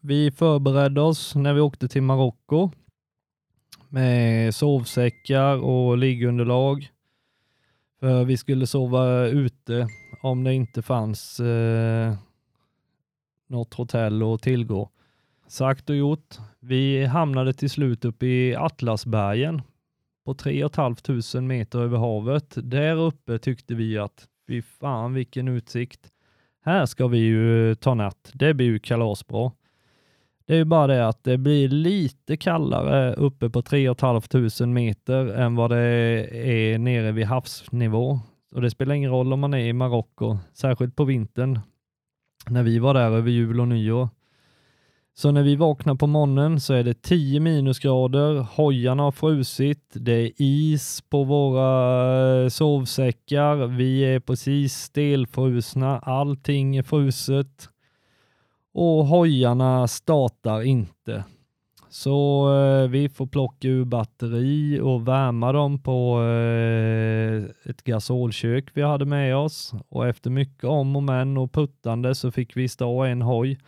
Vi 0.00 0.30
förberedde 0.30 1.00
oss 1.00 1.34
när 1.34 1.54
vi 1.54 1.60
åkte 1.60 1.88
till 1.88 2.02
Marocko 2.02 2.70
med 3.88 4.54
sovsäckar 4.54 5.56
och 5.56 5.98
liggunderlag. 5.98 6.90
För 8.00 8.24
vi 8.24 8.36
skulle 8.36 8.66
sova 8.66 9.26
ute 9.26 9.88
om 10.22 10.44
det 10.44 10.54
inte 10.54 10.82
fanns 10.82 11.40
eh, 11.40 12.14
något 13.46 13.74
hotell 13.74 14.22
att 14.22 14.42
tillgå. 14.42 14.90
Sagt 15.48 15.90
och 15.90 15.96
gjort. 15.96 16.36
Vi 16.60 17.06
hamnade 17.06 17.52
till 17.52 17.70
slut 17.70 18.04
uppe 18.04 18.26
i 18.26 18.56
Atlasbergen 18.56 19.62
på 20.24 20.34
3 20.34 20.68
500 20.68 21.40
meter 21.40 21.78
över 21.78 21.98
havet. 21.98 22.54
Där 22.56 22.96
uppe 22.96 23.38
tyckte 23.38 23.74
vi 23.74 23.98
att 23.98 24.28
fy 24.46 24.62
fan 24.62 25.14
vilken 25.14 25.48
utsikt. 25.48 26.12
Här 26.64 26.86
ska 26.86 27.06
vi 27.06 27.18
ju 27.18 27.74
ta 27.74 27.94
natt. 27.94 28.30
Det 28.34 28.54
blir 28.54 28.66
ju 28.66 28.78
kalasbra. 28.78 29.52
Det 30.48 30.54
är 30.54 30.58
ju 30.58 30.64
bara 30.64 30.86
det 30.86 31.08
att 31.08 31.24
det 31.24 31.38
blir 31.38 31.68
lite 31.68 32.36
kallare 32.36 33.14
uppe 33.14 33.50
på 33.50 33.62
3 33.62 33.94
500 33.94 34.66
meter 34.66 35.26
än 35.26 35.54
vad 35.54 35.70
det 35.70 35.78
är 36.32 36.78
nere 36.78 37.12
vid 37.12 37.26
havsnivå. 37.26 38.20
Och 38.54 38.62
det 38.62 38.70
spelar 38.70 38.94
ingen 38.94 39.10
roll 39.10 39.32
om 39.32 39.40
man 39.40 39.54
är 39.54 39.58
i 39.58 39.72
Marocko, 39.72 40.38
särskilt 40.54 40.96
på 40.96 41.04
vintern 41.04 41.60
när 42.46 42.62
vi 42.62 42.78
var 42.78 42.94
där 42.94 43.10
över 43.10 43.30
jul 43.30 43.60
och 43.60 43.68
nyår. 43.68 44.08
Så 45.14 45.30
när 45.30 45.42
vi 45.42 45.56
vaknar 45.56 45.94
på 45.94 46.06
morgonen 46.06 46.60
så 46.60 46.74
är 46.74 46.84
det 46.84 47.02
10 47.02 47.40
minusgrader, 47.40 48.34
hojarna 48.34 49.02
har 49.02 49.12
frusit, 49.12 49.90
det 49.92 50.12
är 50.12 50.32
is 50.36 51.02
på 51.10 51.24
våra 51.24 52.42
eh, 52.42 52.48
sovsäckar, 52.48 53.66
vi 53.66 54.00
är 54.00 54.20
precis 54.20 54.74
stelfrusna, 54.74 55.98
allting 55.98 56.76
är 56.76 56.82
fruset 56.82 57.68
och 58.74 59.06
hojarna 59.06 59.88
startar 59.88 60.62
inte. 60.62 61.24
Så 61.90 62.48
eh, 62.54 62.88
vi 62.88 63.08
får 63.08 63.26
plocka 63.26 63.68
ur 63.68 63.84
batteri 63.84 64.80
och 64.80 65.08
värma 65.08 65.52
dem 65.52 65.82
på 65.82 66.22
eh, 66.22 67.70
ett 67.70 67.84
gasolkök 67.84 68.70
vi 68.74 68.82
hade 68.82 69.04
med 69.04 69.36
oss 69.36 69.74
och 69.88 70.08
efter 70.08 70.30
mycket 70.30 70.64
om 70.64 70.96
och 70.96 71.02
men 71.02 71.38
och 71.38 71.52
puttande 71.52 72.14
så 72.14 72.30
fick 72.30 72.56
vi 72.56 72.68
stå 72.68 73.02
en 73.02 73.22
hoj. 73.22 73.58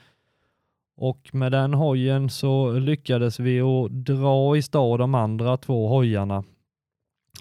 Och 0.97 1.31
med 1.33 1.53
den 1.53 1.75
hojen 1.75 2.31
så 2.31 2.73
lyckades 2.73 3.41
vi 3.41 3.61
att 3.61 3.91
dra 3.91 4.57
i 4.57 4.63
stad 4.63 5.01
de 5.01 5.15
andra 5.15 5.57
två 5.57 5.89
hojarna. 5.89 6.45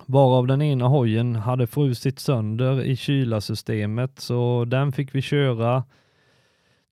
Varav 0.05 0.47
den 0.47 0.61
ena 0.61 0.87
hojen 0.87 1.35
hade 1.35 1.67
frusit 1.67 2.19
sönder 2.19 2.81
i 2.81 2.95
kylarsystemet 2.95 4.19
så 4.19 4.65
den 4.65 4.91
fick 4.91 5.15
vi 5.15 5.21
köra 5.21 5.83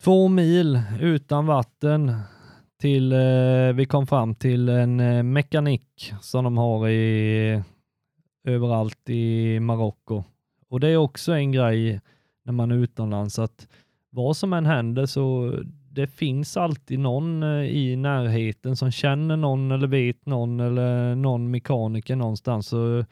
två 0.03 0.27
mil 0.27 0.81
utan 1.01 1.45
vatten 1.45 2.13
till 2.81 3.13
eh, 3.13 3.73
vi 3.75 3.85
kom 3.89 4.07
fram 4.07 4.35
till 4.35 4.69
en 4.69 4.99
eh, 4.99 5.23
mekanik 5.23 6.13
som 6.21 6.43
de 6.43 6.57
har 6.57 6.89
i 6.89 7.63
överallt 8.43 9.09
i 9.09 9.59
Marocko. 9.59 10.23
Och 10.69 10.79
det 10.79 10.87
är 10.87 10.97
också 10.97 11.31
en 11.33 11.51
grej 11.51 12.01
när 12.45 12.53
man 12.53 12.71
är 12.71 12.75
utomlands 12.75 13.39
att 13.39 13.67
vad 14.09 14.37
som 14.37 14.53
än 14.53 14.65
händer 14.65 15.05
så 15.05 15.53
det 15.91 16.07
finns 16.07 16.57
alltid 16.57 16.99
någon 16.99 17.43
eh, 17.43 17.63
i 17.63 17.95
närheten 17.95 18.75
som 18.75 18.91
känner 18.91 19.37
någon 19.37 19.71
eller 19.71 19.87
vet 19.87 20.25
någon 20.25 20.59
eller 20.59 21.15
någon 21.15 21.51
mekaniker 21.51 22.15
någonstans. 22.15 22.67
Så 22.67 23.05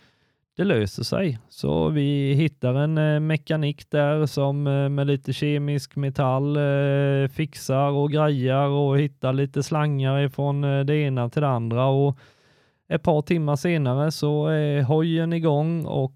det 0.55 0.63
löser 0.63 1.03
sig. 1.03 1.39
Så 1.49 1.89
vi 1.89 2.33
hittar 2.33 2.73
en 2.73 2.97
eh, 2.97 3.19
mekanik 3.19 3.89
där 3.89 4.25
som 4.25 4.67
eh, 4.67 4.89
med 4.89 5.07
lite 5.07 5.33
kemisk 5.33 5.95
metall 5.95 6.57
eh, 6.57 7.27
fixar 7.29 7.89
och 7.89 8.11
grejar 8.11 8.67
och 8.67 8.99
hittar 8.99 9.33
lite 9.33 9.63
slangar 9.63 10.19
ifrån 10.19 10.61
det 10.61 10.95
ena 10.95 11.29
till 11.29 11.41
det 11.41 11.47
andra 11.47 11.85
och 11.85 12.17
ett 12.87 13.03
par 13.03 13.21
timmar 13.21 13.55
senare 13.55 14.11
så 14.11 14.47
är 14.47 14.83
hojen 14.83 15.33
igång 15.33 15.85
och 15.85 16.15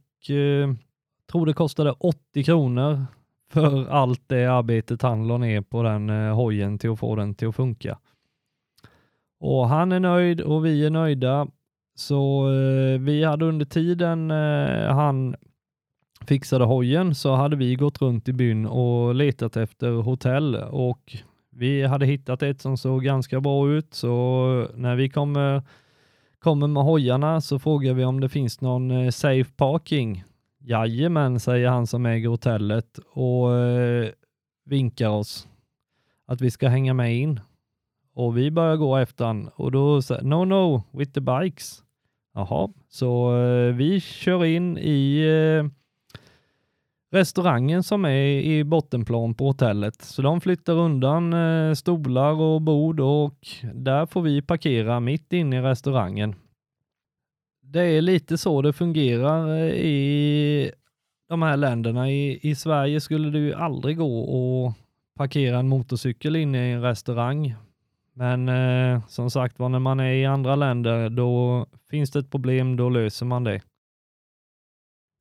tror 1.32 1.46
det 1.46 1.54
kostade 1.54 1.92
80 1.92 2.44
kronor 2.44 3.06
för 3.52 3.90
allt 3.90 4.22
det 4.28 4.46
arbetet 4.46 5.02
han 5.02 5.28
la 5.28 5.38
ner 5.38 5.62
på 5.62 5.84
den 5.84 6.10
hojen 6.10 6.78
till 6.80 6.90
att 6.90 7.00
få 7.00 7.16
den 7.16 7.36
till 7.36 7.48
att 7.48 7.56
funka. 7.56 7.98
Och 9.40 9.70
han 9.70 9.92
är 9.92 10.00
nöjd 10.00 10.42
och 10.42 10.66
vi 10.66 10.86
är 10.86 10.90
nöjda. 10.90 11.48
Så 12.00 12.48
eh, 12.48 13.00
vi 13.00 13.24
hade 13.24 13.46
under 13.46 13.66
tiden 13.66 14.32
eh, 14.32 14.94
han 14.94 15.36
fixade 16.28 16.66
hojen 16.66 17.16
så 17.16 17.36
hade 17.36 17.56
vi 17.56 17.76
gått 17.76 18.02
runt 18.02 18.28
i 18.28 18.34
byn 18.34 18.66
och 18.66 19.16
letat 19.16 19.58
efter 19.58 19.92
hotell 19.92 20.56
och 20.56 21.16
vi 21.52 21.86
hade 21.86 22.06
hittat 22.06 22.44
ett 22.44 22.62
som 22.62 22.78
såg 22.78 23.04
ganska 23.04 23.42
bra 23.42 23.70
ut 23.70 23.94
så 23.94 24.68
när 24.76 24.96
vi 24.96 25.10
kommer, 25.10 25.62
kommer 26.40 26.68
med 26.68 26.84
hojarna 26.84 27.42
så 27.42 27.60
frågar 27.60 27.94
vi 27.94 28.06
om 28.06 28.20
det 28.20 28.30
finns 28.30 28.62
någon 28.62 28.92
eh, 28.92 29.10
safe 29.10 29.52
parking. 29.56 30.24
Jajamän, 30.60 31.40
säger 31.40 31.70
han 31.70 31.88
som 31.88 32.06
äger 32.06 32.30
hotellet 32.30 33.00
och 33.12 33.56
eh, 33.56 34.10
vinkar 34.66 35.10
oss 35.10 35.48
att 36.28 36.42
vi 36.42 36.52
ska 36.52 36.68
hänga 36.68 36.94
med 36.94 37.16
in. 37.16 37.40
Och 38.14 38.38
vi 38.38 38.52
börjar 38.52 38.76
gå 38.76 38.98
efter 38.98 39.26
han 39.26 39.50
och 39.56 39.72
då 39.72 40.02
säger 40.02 40.24
no 40.24 40.46
no 40.46 40.84
with 40.92 41.12
the 41.12 41.22
bikes. 41.22 41.84
Jaha, 42.40 42.70
så 42.90 43.38
eh, 43.38 43.76
vi 43.76 44.00
kör 44.00 44.46
in 44.46 44.78
i 44.78 45.20
eh, 45.20 45.70
restaurangen 47.12 47.84
som 47.84 48.06
är 48.06 48.42
i 48.42 48.64
bottenplan 48.64 49.34
på 49.34 49.48
hotellet. 49.48 50.02
Så 50.02 50.22
de 50.22 50.42
flyttar 50.42 50.74
undan 50.74 51.34
eh, 51.34 51.74
stolar 51.74 52.32
och 52.32 52.62
bord 52.62 53.00
och 53.00 53.48
där 53.74 54.06
får 54.06 54.22
vi 54.22 54.42
parkera 54.42 55.00
mitt 55.00 55.34
inne 55.34 55.58
i 55.58 55.62
restaurangen. 55.62 56.36
Det 57.62 57.84
är 57.84 58.02
lite 58.02 58.38
så 58.38 58.62
det 58.62 58.74
fungerar 58.74 59.60
i 59.74 60.72
de 61.30 61.42
här 61.42 61.58
länderna. 61.58 62.12
I, 62.12 62.40
I 62.42 62.56
Sverige 62.56 63.02
skulle 63.02 63.30
det 63.30 63.40
ju 63.40 63.54
aldrig 63.54 63.98
gå 63.98 64.68
att 64.68 64.76
parkera 65.18 65.60
en 65.60 65.68
motorcykel 65.68 66.36
inne 66.36 66.70
i 66.70 66.72
en 66.72 66.82
restaurang. 66.82 67.56
Men 68.20 68.50
eh, 68.50 69.02
som 69.08 69.32
sagt 69.32 69.60
var, 69.60 69.70
när 69.70 69.80
man 69.80 70.00
är 70.00 70.14
i 70.14 70.26
andra 70.26 70.56
länder, 70.56 71.10
då 71.10 71.66
finns 71.90 72.12
det 72.12 72.20
ett 72.20 72.32
problem, 72.32 72.76
då 72.78 72.90
löser 72.90 73.26
man 73.26 73.44
det. 73.44 73.62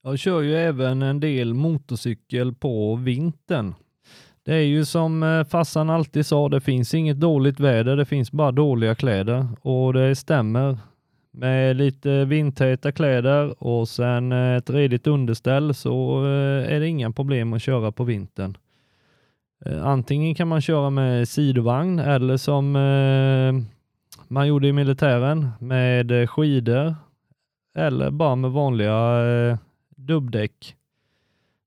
Jag 0.02 0.18
kör 0.18 0.40
ju 0.40 0.56
även 0.56 1.02
en 1.02 1.20
del 1.20 1.54
motorcykel 1.54 2.54
på 2.54 2.94
vintern. 2.94 3.74
Det 4.42 4.54
är 4.54 4.62
ju 4.62 4.84
som 4.84 5.20
fassan 5.20 5.44
farsan 5.44 5.90
alltid 5.90 6.26
sa, 6.26 6.48
det 6.48 6.60
finns 6.60 6.94
inget 6.94 7.20
dåligt 7.20 7.60
väder, 7.60 7.96
det 7.96 8.04
finns 8.04 8.32
bara 8.32 8.52
dåliga 8.52 8.94
kläder 8.94 9.46
och 9.60 9.92
det 9.92 10.16
stämmer. 10.16 10.78
Med 11.30 11.76
lite 11.76 12.24
vindtäta 12.24 12.92
kläder 12.92 13.62
och 13.62 13.88
sen 13.88 14.32
eh, 14.32 14.56
ett 14.56 14.70
redigt 14.70 15.06
underställ 15.06 15.74
så 15.74 16.24
eh, 16.24 16.74
är 16.74 16.80
det 16.80 16.88
inga 16.88 17.10
problem 17.10 17.52
att 17.52 17.62
köra 17.62 17.92
på 17.92 18.04
vintern. 18.04 18.56
Eh, 19.66 19.86
antingen 19.86 20.34
kan 20.34 20.48
man 20.48 20.60
köra 20.60 20.90
med 20.90 21.28
sidovagn 21.28 21.98
eller 21.98 22.36
som 22.36 22.76
eh, 22.76 23.74
man 24.28 24.48
gjorde 24.48 24.68
i 24.68 24.72
militären 24.72 25.48
med 25.60 26.10
eh, 26.10 26.26
skidor 26.26 26.94
eller 27.76 28.10
bara 28.10 28.36
med 28.36 28.50
vanliga 28.50 28.98
dubbdäck. 29.96 30.74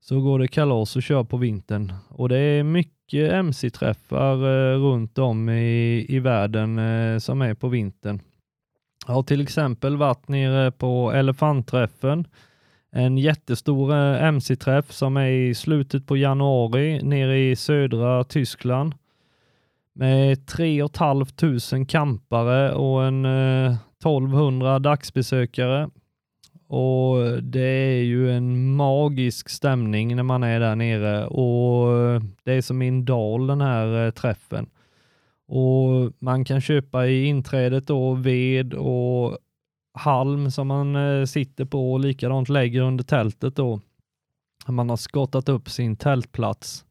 Så 0.02 0.22
går 0.22 0.40
det 0.40 0.48
kalas 0.48 0.96
och 0.96 1.04
kör 1.04 1.24
på 1.24 1.38
vintern. 1.38 1.94
Och 2.10 2.30
det 2.30 2.38
är 2.38 2.64
mycket 2.64 3.34
mc-träffar 3.34 4.36
runt 4.78 5.18
om 5.18 5.50
i, 5.50 6.06
i 6.10 6.20
världen 6.20 6.80
som 7.22 7.42
är 7.42 7.54
på 7.54 7.68
vintern. 7.68 8.20
Jag 9.08 9.14
har 9.14 9.24
till 9.24 9.42
exempel 9.42 9.98
varit 9.98 10.28
nere 10.28 10.72
på 10.72 11.12
elefantträffen, 11.12 12.28
en 12.92 13.18
jättestor 13.18 13.94
eh, 13.94 14.24
mc-träff 14.24 14.92
som 14.92 15.18
är 15.18 15.30
i 15.30 15.56
slutet 15.56 16.08
på 16.08 16.18
januari 16.18 17.04
nere 17.04 17.40
i 17.40 17.56
södra 17.56 18.24
Tyskland 18.24 18.94
med 19.94 20.48
3 20.48 20.88
500 20.98 21.86
kampare 21.88 22.74
och 22.74 23.04
en 23.04 23.26
eh, 23.26 23.76
1200 24.00 24.80
dagsbesökare. 24.80 25.90
Och 26.68 27.44
det 27.44 27.62
är 27.62 28.04
ju 28.04 28.32
en 28.32 28.76
magisk 28.76 29.50
stämning 29.50 30.16
när 30.16 30.24
man 30.24 30.44
är 30.44 30.60
där 30.60 30.76
nere 30.76 31.26
och 31.26 31.98
eh, 31.98 32.22
det 32.44 32.54
är 32.54 32.62
som 32.62 32.82
i 32.82 32.88
en 32.88 33.06
dal 33.06 33.48
den 33.48 33.62
här 33.62 34.12
träffen. 34.12 34.70
Och 35.48 36.14
man 36.20 36.46
kan 36.46 36.62
köpa 36.62 37.08
i 37.08 37.26
inträdet 37.26 37.88
då 37.88 38.14
ved 38.14 38.74
och 38.74 39.38
halm 39.94 40.52
som 40.52 40.68
man 40.68 40.96
eh, 40.96 41.26
sitter 41.26 41.66
på 41.66 41.94
och 41.94 42.00
likadant 42.00 42.50
lägger 42.50 42.82
under 42.82 43.04
tältet 43.04 43.56
då. 43.56 43.80
Man 44.68 44.90
har 44.90 44.98
skottat 44.98 45.50
upp 45.50 45.70
sin 45.70 45.96
tältplats. 45.96 46.86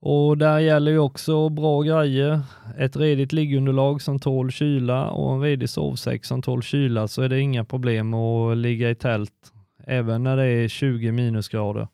Och 0.00 0.38
där 0.38 0.58
gäller 0.58 0.92
ju 0.92 0.98
också 0.98 1.48
bra 1.48 1.82
grejer. 1.82 2.40
Ett 2.78 2.96
redigt 2.96 3.32
liggunderlag 3.32 4.02
som 4.02 4.18
tål 4.18 4.50
kyla 4.50 5.10
och 5.10 5.34
en 5.34 5.40
redig 5.40 5.70
sovsäck 5.70 6.24
som 6.24 6.42
tål 6.42 6.62
kyla 6.62 7.08
så 7.08 7.22
är 7.22 7.28
det 7.28 7.40
inga 7.40 7.64
problem 7.64 8.14
att 8.14 8.56
ligga 8.56 8.90
i 8.90 8.94
tält 8.94 9.52
även 9.86 10.22
när 10.22 10.36
det 10.36 10.46
är 10.46 10.68
20 10.68 11.12
minusgrader. 11.12 11.88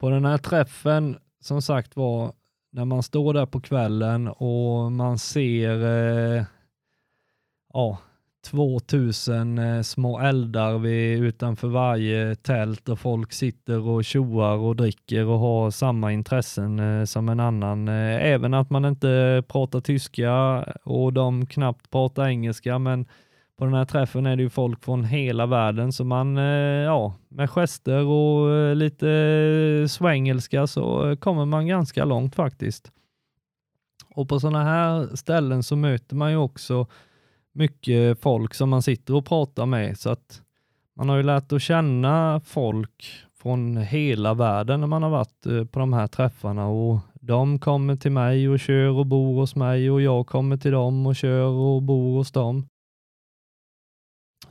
På 0.00 0.10
den 0.10 0.24
här 0.24 0.38
träffen, 0.38 1.18
som 1.40 1.62
sagt 1.62 1.96
var, 1.96 2.32
när 2.72 2.84
man 2.84 3.02
står 3.02 3.34
där 3.34 3.46
på 3.46 3.60
kvällen 3.60 4.28
och 4.28 4.92
man 4.92 5.18
ser 5.18 5.84
eh, 5.84 6.44
ja, 7.72 7.98
2000 8.44 9.58
eh, 9.58 9.82
små 9.82 10.20
eldar 10.20 10.78
vid, 10.78 11.22
utanför 11.22 11.68
varje 11.68 12.34
tält 12.34 12.88
och 12.88 12.98
folk 12.98 13.32
sitter 13.32 13.88
och 13.88 14.04
tjoar 14.04 14.56
och 14.56 14.76
dricker 14.76 15.26
och 15.26 15.38
har 15.38 15.70
samma 15.70 16.12
intressen 16.12 16.78
eh, 16.78 17.04
som 17.04 17.28
en 17.28 17.40
annan. 17.40 17.88
Eh, 17.88 18.26
även 18.26 18.54
att 18.54 18.70
man 18.70 18.84
inte 18.84 19.42
pratar 19.48 19.80
tyska 19.80 20.64
och 20.84 21.12
de 21.12 21.46
knappt 21.46 21.90
pratar 21.90 22.26
engelska, 22.26 22.78
men 22.78 23.06
på 23.58 23.64
den 23.64 23.74
här 23.74 23.84
träffen 23.84 24.26
är 24.26 24.36
det 24.36 24.42
ju 24.42 24.50
folk 24.50 24.84
från 24.84 25.04
hela 25.04 25.46
världen 25.46 25.92
så 25.92 26.04
man, 26.04 26.36
ja, 26.36 27.14
med 27.28 27.50
gester 27.50 28.04
och 28.04 28.76
lite 28.76 29.06
svengelska 29.88 30.66
så 30.66 31.16
kommer 31.20 31.44
man 31.44 31.66
ganska 31.66 32.04
långt 32.04 32.34
faktiskt. 32.34 32.90
Och 34.14 34.28
på 34.28 34.40
sådana 34.40 34.64
här 34.64 35.16
ställen 35.16 35.62
så 35.62 35.76
möter 35.76 36.16
man 36.16 36.30
ju 36.30 36.36
också 36.36 36.86
mycket 37.54 38.20
folk 38.20 38.54
som 38.54 38.70
man 38.70 38.82
sitter 38.82 39.14
och 39.14 39.26
pratar 39.26 39.66
med 39.66 39.98
så 39.98 40.10
att 40.10 40.42
man 40.94 41.08
har 41.08 41.16
ju 41.16 41.22
lärt 41.22 41.52
att 41.52 41.62
känna 41.62 42.40
folk 42.44 43.24
från 43.34 43.76
hela 43.76 44.34
världen 44.34 44.80
när 44.80 44.86
man 44.86 45.02
har 45.02 45.10
varit 45.10 45.46
eh, 45.46 45.64
på 45.64 45.78
de 45.78 45.92
här 45.92 46.06
träffarna 46.06 46.66
och 46.66 46.98
de 47.20 47.58
kommer 47.58 47.96
till 47.96 48.12
mig 48.12 48.48
och 48.48 48.60
kör 48.60 48.90
och 48.90 49.06
bor 49.06 49.34
hos 49.34 49.56
mig 49.56 49.90
och 49.90 50.02
jag 50.02 50.26
kommer 50.26 50.56
till 50.56 50.72
dem 50.72 51.06
och 51.06 51.16
kör 51.16 51.48
och 51.48 51.82
bor 51.82 52.16
hos 52.16 52.32
dem. 52.32 52.68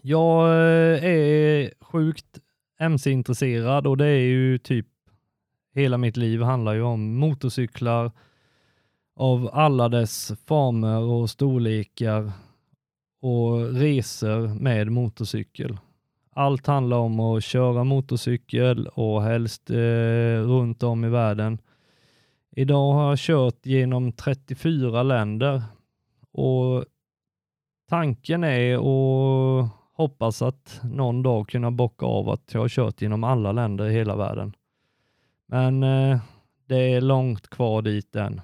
Jag 0.01 0.47
eh, 0.47 1.03
är 1.03 1.73
sjukt 1.83 2.39
mc-intresserad 2.79 3.87
och 3.87 3.97
det 3.97 4.07
är 4.07 4.25
ju 4.25 4.57
typ 4.57 4.87
hela 5.73 5.97
mitt 5.97 6.17
liv 6.17 6.41
handlar 6.41 6.73
ju 6.73 6.81
om 6.81 7.15
motorcyklar 7.15 8.11
av 9.15 9.49
alla 9.53 9.89
dess 9.89 10.31
former 10.45 10.99
och 10.99 11.29
storlekar 11.29 12.31
och 13.23 13.73
resor 13.73 14.47
med 14.47 14.91
motorcykel. 14.91 15.77
Allt 16.31 16.67
handlar 16.67 16.97
om 16.97 17.19
att 17.19 17.43
köra 17.43 17.83
motorcykel 17.83 18.87
och 18.87 19.23
helst 19.23 19.69
eh, 19.69 19.75
runt 20.45 20.83
om 20.83 21.05
i 21.05 21.09
världen. 21.09 21.57
Idag 22.51 22.93
har 22.93 23.09
jag 23.09 23.19
kört 23.19 23.65
genom 23.65 24.11
34 24.11 25.03
länder 25.03 25.63
och 26.31 26.85
tanken 27.89 28.43
är 28.43 28.75
att 28.75 29.69
hoppas 29.93 30.41
att 30.41 30.81
någon 30.83 31.23
dag 31.23 31.49
kunna 31.49 31.71
bocka 31.71 32.05
av 32.05 32.29
att 32.29 32.53
jag 32.53 32.61
har 32.61 32.69
kört 32.69 33.01
genom 33.01 33.23
alla 33.23 33.51
länder 33.51 33.89
i 33.89 33.93
hela 33.93 34.15
världen. 34.15 34.55
Men 35.45 35.83
eh, 35.83 36.19
det 36.65 36.93
är 36.93 37.01
långt 37.01 37.49
kvar 37.49 37.81
dit 37.81 38.15
än. 38.15 38.41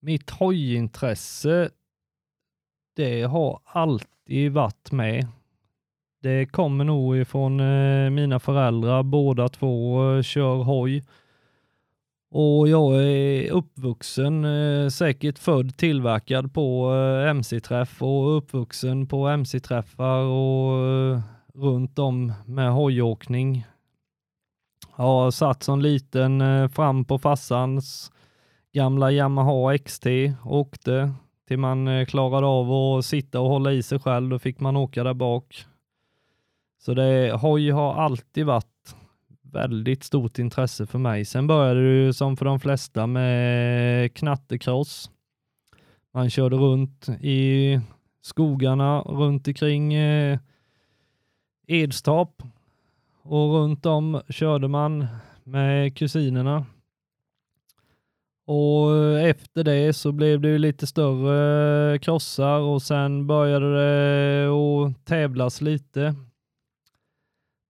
Mitt 0.00 0.30
hojintresse 0.30 1.70
det 2.94 3.22
har 3.22 3.60
alltid 3.64 4.52
varit 4.52 4.92
med. 4.92 5.26
Det 6.22 6.46
kommer 6.46 6.84
nog 6.84 7.16
ifrån 7.16 7.60
eh, 7.60 8.10
mina 8.10 8.40
föräldrar, 8.40 9.02
båda 9.02 9.48
två 9.48 10.02
eh, 10.12 10.22
kör 10.22 10.54
hoj. 10.56 11.02
Och 12.30 12.68
jag 12.68 12.94
är 13.04 13.50
uppvuxen, 13.50 14.44
eh, 14.44 14.88
säkert 14.88 15.38
född 15.38 15.76
tillverkad 15.76 16.54
på 16.54 16.88
mc-träff 17.30 18.02
och 18.02 18.36
uppvuxen 18.36 19.06
på 19.06 19.26
mc-träffar 19.26 20.18
och 20.18 21.20
runt 21.54 21.98
om 21.98 22.32
med 22.46 22.72
hojåkning. 22.72 23.66
Jag 24.96 25.04
har 25.04 25.30
satt 25.30 25.62
som 25.62 25.80
liten 25.80 26.42
fram 26.68 27.04
på 27.04 27.18
farsans 27.18 28.12
gamla 28.72 29.12
Yamaha 29.12 29.78
XT, 29.78 30.06
åkte, 30.44 31.12
till 31.48 31.58
man 31.58 31.88
eh, 31.88 32.06
klarade 32.06 32.46
av 32.46 32.72
att 32.72 33.04
sitta 33.04 33.40
och 33.40 33.48
hålla 33.48 33.72
i 33.72 33.82
sig 33.82 33.98
själv. 33.98 34.28
Då 34.28 34.38
fick 34.38 34.60
man 34.60 34.76
åka 34.76 35.04
där 35.04 35.14
bak. 35.14 35.64
Så 36.78 36.94
det, 36.94 37.32
hoj 37.32 37.70
har 37.70 37.94
alltid 37.94 38.46
varit 38.46 38.96
väldigt 39.42 40.04
stort 40.04 40.38
intresse 40.38 40.86
för 40.86 40.98
mig. 40.98 41.24
Sen 41.24 41.46
började 41.46 41.82
det 41.82 42.04
ju 42.04 42.12
som 42.12 42.36
för 42.36 42.44
de 42.44 42.60
flesta 42.60 43.06
med 43.06 44.14
knattekross. 44.14 45.10
Man 46.12 46.30
körde 46.30 46.56
runt 46.56 47.08
i 47.20 47.80
skogarna 48.22 49.00
runt 49.00 49.48
omkring 49.48 49.94
eh, 49.94 50.38
Edstorp 51.66 52.42
och 53.22 53.52
runt 53.52 53.86
om 53.86 54.20
körde 54.28 54.68
man 54.68 55.06
med 55.44 55.96
kusinerna. 55.96 56.66
Och 58.46 58.96
eh, 58.96 59.24
efter 59.24 59.64
det 59.64 59.92
så 59.92 60.12
blev 60.12 60.40
det 60.40 60.48
ju 60.48 60.58
lite 60.58 60.86
större 60.86 61.92
eh, 61.92 61.98
krossar 61.98 62.58
och 62.58 62.82
sen 62.82 63.26
började 63.26 63.74
det 63.74 64.48
att 64.48 65.04
tävlas 65.04 65.60
lite. 65.60 66.14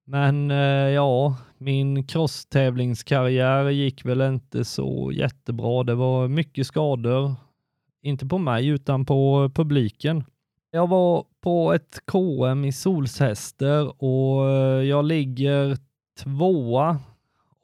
Men 0.07 0.51
eh, 0.51 0.57
ja, 0.89 1.37
min 1.57 2.07
crosstävlingskarriär 2.07 3.69
gick 3.69 4.05
väl 4.05 4.21
inte 4.21 4.65
så 4.65 5.11
jättebra. 5.11 5.83
Det 5.83 5.95
var 5.95 6.27
mycket 6.27 6.67
skador, 6.67 7.35
inte 8.01 8.25
på 8.25 8.37
mig 8.37 8.67
utan 8.67 9.05
på 9.05 9.51
publiken. 9.55 10.23
Jag 10.71 10.87
var 10.87 11.25
på 11.41 11.73
ett 11.73 11.99
KM 12.05 12.65
i 12.65 12.71
Solshäster 12.71 14.03
och 14.03 14.43
jag 14.85 15.05
ligger 15.05 15.77
tvåa 16.23 16.99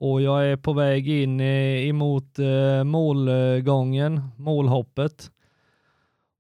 och 0.02 0.22
jag 0.22 0.48
är 0.48 0.56
på 0.56 0.74
väg 0.74 1.10
in 1.10 1.40
eh, 1.40 1.90
emot 1.90 2.40
eh, 2.40 2.84
målgången, 2.84 4.22
målhoppet 4.38 5.32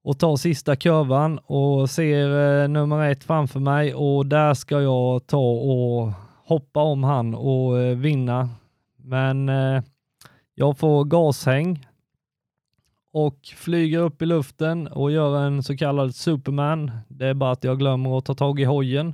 och 0.04 0.19
tar 0.19 0.36
sista 0.36 0.76
kurvan 0.76 1.38
och 1.38 1.89
ser 1.89 2.62
eh, 2.62 2.67
nummer 2.67 3.12
ett 3.12 3.24
framför 3.24 3.60
mig 3.60 3.93
och 3.93 4.26
där 4.26 4.54
ska 4.54 4.82
jag 4.82 5.28
ta 5.28 5.52
och 5.52 6.12
hoppa 6.45 6.82
om 6.82 7.04
han 7.04 7.36
och 7.36 8.04
vinna. 8.06 8.50
Men 8.97 9.52
jag 10.56 10.78
får 10.78 11.06
gashäng 11.06 11.88
och 13.13 13.38
flyger 13.56 14.00
upp 14.00 14.21
i 14.21 14.26
luften 14.26 14.88
och 14.88 15.12
gör 15.12 15.39
en 15.39 15.63
så 15.63 15.78
kallad 15.78 16.15
Superman. 16.15 16.91
Det 17.08 17.28
är 17.28 17.34
bara 17.34 17.52
att 17.52 17.63
jag 17.63 17.80
glömmer 17.80 18.17
att 18.17 18.26
ta 18.26 18.34
tag 18.34 18.60
i 18.60 18.63
hojen. 18.63 19.13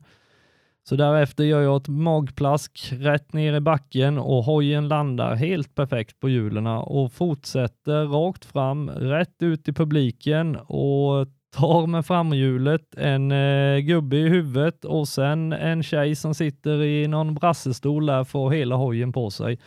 Så 0.89 0.95
därefter 0.95 1.43
gör 1.43 1.61
jag 1.61 1.81
ett 1.81 1.87
magplask 1.87 2.93
rätt 2.99 3.33
ner 3.33 3.53
i 3.53 3.59
backen 3.59 4.17
och 4.17 4.43
hojen 4.43 4.87
landar 4.87 5.35
helt 5.35 5.75
perfekt 5.75 6.19
på 6.19 6.29
hjulen 6.29 6.67
och 6.67 7.13
fortsätter 7.13 8.05
rakt 8.05 8.45
fram, 8.45 8.89
rätt 8.89 9.43
ut 9.43 9.67
i 9.67 9.73
publiken 9.73 10.55
och 10.55 11.27
tar 11.55 11.87
med 11.87 12.05
framhjulet 12.05 12.95
en 12.97 13.31
eh, 13.31 13.77
gubbe 13.77 14.17
i 14.17 14.29
huvudet 14.29 14.85
och 14.85 15.07
sen 15.07 15.53
en 15.53 15.83
tjej 15.83 16.15
som 16.15 16.33
sitter 16.33 16.83
i 16.83 17.07
någon 17.07 17.35
brassestol 17.35 18.05
där 18.05 18.23
får 18.23 18.51
hela 18.51 18.75
hojen 18.75 19.13
på 19.13 19.29
sig. 19.29 19.59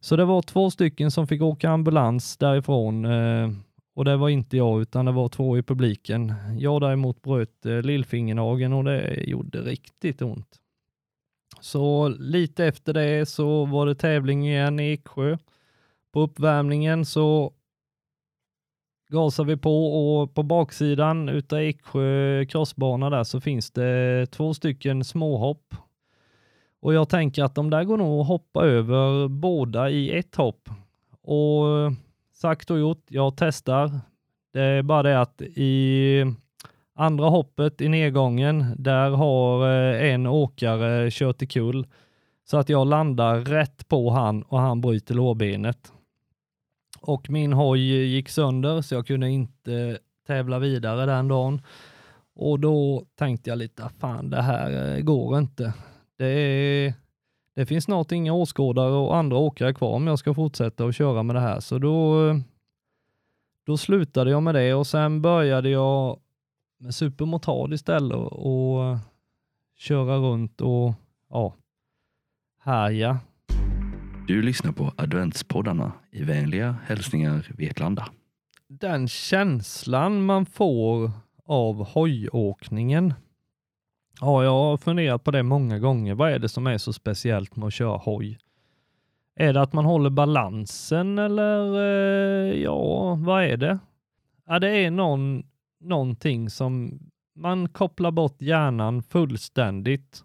Så 0.00 0.16
det 0.16 0.24
var 0.24 0.42
två 0.42 0.70
stycken 0.70 1.10
som 1.10 1.26
fick 1.26 1.42
åka 1.42 1.70
ambulans 1.70 2.36
därifrån 2.36 3.04
eh, 3.04 3.48
och 3.94 4.04
det 4.04 4.16
var 4.16 4.28
inte 4.28 4.56
jag 4.56 4.82
utan 4.82 5.04
det 5.04 5.12
var 5.12 5.28
två 5.28 5.58
i 5.58 5.62
publiken. 5.62 6.34
Jag 6.58 6.80
däremot 6.80 7.22
bröt 7.22 7.66
eh, 7.66 7.82
lillfingernageln 7.82 8.72
och 8.72 8.84
det 8.84 9.24
gjorde 9.24 9.60
riktigt 9.60 10.22
ont. 10.22 10.60
Så 11.60 12.08
lite 12.08 12.64
efter 12.64 12.92
det 12.92 13.26
så 13.26 13.64
var 13.64 13.86
det 13.86 13.94
tävling 13.94 14.48
igen 14.48 14.80
i 14.80 14.92
Eksjö. 14.92 15.38
På 16.12 16.20
uppvärmningen 16.20 17.04
så 17.04 17.52
gasar 19.08 19.44
vi 19.44 19.56
på 19.56 19.86
och 19.86 20.34
på 20.34 20.42
baksidan 20.42 21.28
utav 21.28 21.58
Eksjö 21.58 22.44
crossbana 22.44 23.10
där 23.10 23.24
så 23.24 23.40
finns 23.40 23.70
det 23.70 24.26
två 24.26 24.54
stycken 24.54 25.04
småhopp 25.04 25.74
och 26.84 26.94
jag 26.94 27.08
tänker 27.08 27.44
att 27.44 27.54
de 27.54 27.70
där 27.70 27.84
går 27.84 27.96
nog 27.96 28.20
att 28.20 28.26
hoppa 28.26 28.64
över 28.64 29.28
båda 29.28 29.90
i 29.90 30.18
ett 30.18 30.34
hopp. 30.34 30.68
Och 31.22 31.64
sagt 32.44 32.70
och 32.70 32.78
gjort, 32.78 33.04
jag 33.08 33.36
testar. 33.36 34.00
Det 34.52 34.60
är 34.60 34.82
bara 34.82 35.02
det 35.02 35.20
att 35.20 35.42
i 35.42 36.24
andra 36.94 37.28
hoppet 37.28 37.80
i 37.80 37.88
nedgången, 37.88 38.74
där 38.78 39.10
har 39.10 39.68
eh, 39.68 40.12
en 40.12 40.26
åkare 40.26 41.10
kört 41.10 41.42
i 41.42 41.46
kull 41.46 41.86
så 42.44 42.56
att 42.56 42.68
jag 42.68 42.86
landar 42.86 43.40
rätt 43.40 43.88
på 43.88 44.10
han 44.10 44.42
och 44.42 44.58
han 44.58 44.80
bryter 44.80 45.14
lårbenet. 45.14 45.92
Och 47.00 47.30
min 47.30 47.52
hoj 47.52 47.80
gick 48.14 48.28
sönder 48.28 48.82
så 48.82 48.94
jag 48.94 49.06
kunde 49.06 49.30
inte 49.30 49.98
tävla 50.26 50.58
vidare 50.58 51.06
den 51.06 51.28
dagen. 51.28 51.62
Och 52.34 52.60
då 52.60 53.04
tänkte 53.18 53.50
jag 53.50 53.58
lite, 53.58 53.90
fan 53.98 54.30
det 54.30 54.42
här 54.42 54.96
eh, 54.96 55.00
går 55.00 55.38
inte. 55.38 55.74
Det, 56.18 56.26
är, 56.26 56.94
det 57.54 57.66
finns 57.66 57.84
snart 57.84 58.12
inga 58.12 58.32
åskådare 58.32 58.92
och 58.92 59.16
andra 59.16 59.36
åkare 59.36 59.74
kvar 59.74 59.90
om 59.90 60.06
jag 60.06 60.18
ska 60.18 60.34
fortsätta 60.34 60.84
att 60.84 60.94
köra 60.94 61.22
med 61.22 61.36
det 61.36 61.40
här. 61.40 61.60
Så 61.60 61.78
då, 61.78 62.20
då 63.66 63.76
slutade 63.76 64.30
jag 64.30 64.42
med 64.42 64.54
det 64.54 64.74
och 64.74 64.86
sen 64.86 65.22
började 65.22 65.68
jag 65.68 66.20
med 66.78 66.94
supermotard 66.94 67.72
istället 67.72 68.18
och 68.32 68.98
köra 69.76 70.16
runt 70.16 70.60
och 70.60 70.94
ja, 71.30 71.54
härja. 72.60 73.18
Du 74.26 74.42
lyssnar 74.42 74.72
på 74.72 74.92
adventspoddarna 74.96 75.92
i 76.10 76.22
vänliga 76.22 76.76
hälsningar 76.84 77.50
Vetlanda. 77.56 78.08
Den 78.68 79.08
känslan 79.08 80.24
man 80.24 80.46
får 80.46 81.10
av 81.44 81.86
hojåkningen 81.86 83.14
Ja, 84.20 84.44
jag 84.44 84.50
har 84.50 84.76
funderat 84.76 85.24
på 85.24 85.30
det 85.30 85.42
många 85.42 85.78
gånger. 85.78 86.14
Vad 86.14 86.30
är 86.30 86.38
det 86.38 86.48
som 86.48 86.66
är 86.66 86.78
så 86.78 86.92
speciellt 86.92 87.56
med 87.56 87.66
att 87.66 87.74
köra 87.74 87.96
hoj? 87.96 88.38
Är 89.36 89.52
det 89.52 89.62
att 89.62 89.72
man 89.72 89.84
håller 89.84 90.10
balansen 90.10 91.18
eller 91.18 91.74
eh, 91.74 92.62
ja, 92.62 93.14
vad 93.14 93.44
är 93.44 93.56
det? 93.56 93.78
Ja, 94.46 94.58
det 94.58 94.68
är 94.68 94.90
någon, 94.90 95.42
någonting 95.80 96.50
som 96.50 97.00
man 97.36 97.68
kopplar 97.68 98.10
bort 98.10 98.42
hjärnan 98.42 99.02
fullständigt 99.02 100.24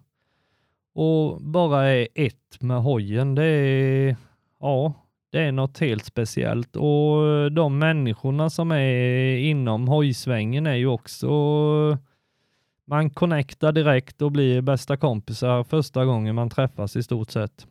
och 0.94 1.42
bara 1.42 1.84
är 1.86 2.08
ett 2.14 2.60
med 2.60 2.82
hojen. 2.82 3.34
Det 3.34 3.44
är, 3.44 4.16
ja, 4.60 4.92
det 5.30 5.38
är 5.38 5.52
något 5.52 5.78
helt 5.78 6.04
speciellt 6.04 6.76
och 6.76 7.52
de 7.52 7.78
människorna 7.78 8.50
som 8.50 8.72
är 8.72 9.36
inom 9.36 9.88
hojsvängen 9.88 10.66
är 10.66 10.74
ju 10.74 10.86
också 10.86 11.28
man 12.90 13.10
connectar 13.10 13.72
direkt 13.72 14.22
och 14.22 14.32
blir 14.32 14.60
bästa 14.60 14.96
kompisar 14.96 15.64
första 15.64 16.04
gången 16.04 16.34
man 16.34 16.50
träffas 16.50 16.96
i 16.96 17.02
stort 17.02 17.30
sett. 17.30 17.66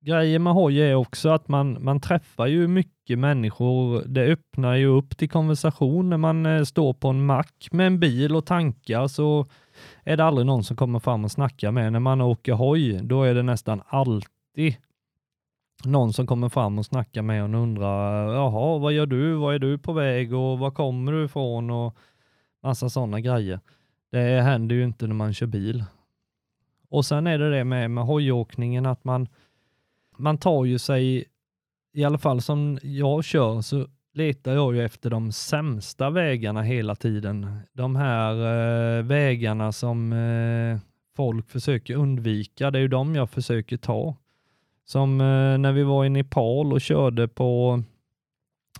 Grejen 0.00 0.42
med 0.42 0.52
hoj 0.52 0.80
är 0.80 0.94
också 0.94 1.28
att 1.28 1.48
man, 1.48 1.84
man 1.84 2.00
träffar 2.00 2.46
ju 2.46 2.68
mycket 2.68 3.18
människor. 3.18 4.02
Det 4.06 4.32
öppnar 4.32 4.74
ju 4.74 4.86
upp 4.86 5.18
till 5.18 5.30
konversation 5.30 6.10
när 6.10 6.16
man 6.16 6.46
eh, 6.46 6.62
står 6.62 6.92
på 6.92 7.08
en 7.08 7.26
mack 7.26 7.68
med 7.72 7.86
en 7.86 8.00
bil 8.00 8.36
och 8.36 8.46
tankar 8.46 9.08
så 9.08 9.46
är 10.04 10.16
det 10.16 10.24
aldrig 10.24 10.46
någon 10.46 10.64
som 10.64 10.76
kommer 10.76 10.98
fram 10.98 11.24
och 11.24 11.32
snackar 11.32 11.70
med. 11.70 11.92
När 11.92 12.00
man 12.00 12.20
åker 12.20 12.52
hoj, 12.52 13.00
då 13.02 13.22
är 13.22 13.34
det 13.34 13.42
nästan 13.42 13.82
alltid 13.86 14.76
någon 15.84 16.12
som 16.12 16.26
kommer 16.26 16.48
fram 16.48 16.78
och 16.78 16.86
snackar 16.86 17.22
med 17.22 17.42
och 17.44 17.62
undrar, 17.62 18.32
jaha, 18.32 18.78
vad 18.78 18.92
gör 18.92 19.06
du? 19.06 19.34
Vad 19.34 19.54
är 19.54 19.58
du 19.58 19.78
på 19.78 19.92
väg 19.92 20.34
och 20.34 20.58
var 20.58 20.70
kommer 20.70 21.12
du 21.12 21.24
ifrån? 21.24 21.70
Och 21.70 21.96
massa 22.62 22.88
sådana 22.88 23.20
grejer. 23.20 23.60
Det 24.10 24.40
händer 24.42 24.76
ju 24.76 24.84
inte 24.84 25.06
när 25.06 25.14
man 25.14 25.34
kör 25.34 25.46
bil. 25.46 25.84
Och 26.88 27.04
sen 27.06 27.26
är 27.26 27.38
det 27.38 27.50
det 27.50 27.64
med, 27.64 27.90
med 27.90 28.04
hojåkningen 28.04 28.86
att 28.86 29.04
man, 29.04 29.28
man 30.16 30.38
tar 30.38 30.64
ju 30.64 30.78
sig, 30.78 31.24
i 31.92 32.04
alla 32.04 32.18
fall 32.18 32.40
som 32.40 32.78
jag 32.82 33.24
kör, 33.24 33.60
så 33.60 33.86
letar 34.12 34.52
jag 34.52 34.74
ju 34.74 34.84
efter 34.84 35.10
de 35.10 35.32
sämsta 35.32 36.10
vägarna 36.10 36.62
hela 36.62 36.94
tiden. 36.94 37.58
De 37.72 37.96
här 37.96 38.34
eh, 38.34 39.02
vägarna 39.04 39.72
som 39.72 40.12
eh, 40.12 40.78
folk 41.16 41.50
försöker 41.50 41.94
undvika, 41.94 42.70
det 42.70 42.78
är 42.78 42.82
ju 42.82 42.88
de 42.88 43.14
jag 43.14 43.30
försöker 43.30 43.76
ta. 43.76 44.16
Som 44.84 45.20
eh, 45.20 45.58
när 45.58 45.72
vi 45.72 45.82
var 45.82 46.04
i 46.04 46.08
Nepal 46.08 46.72
och 46.72 46.80
körde 46.80 47.28
på 47.28 47.82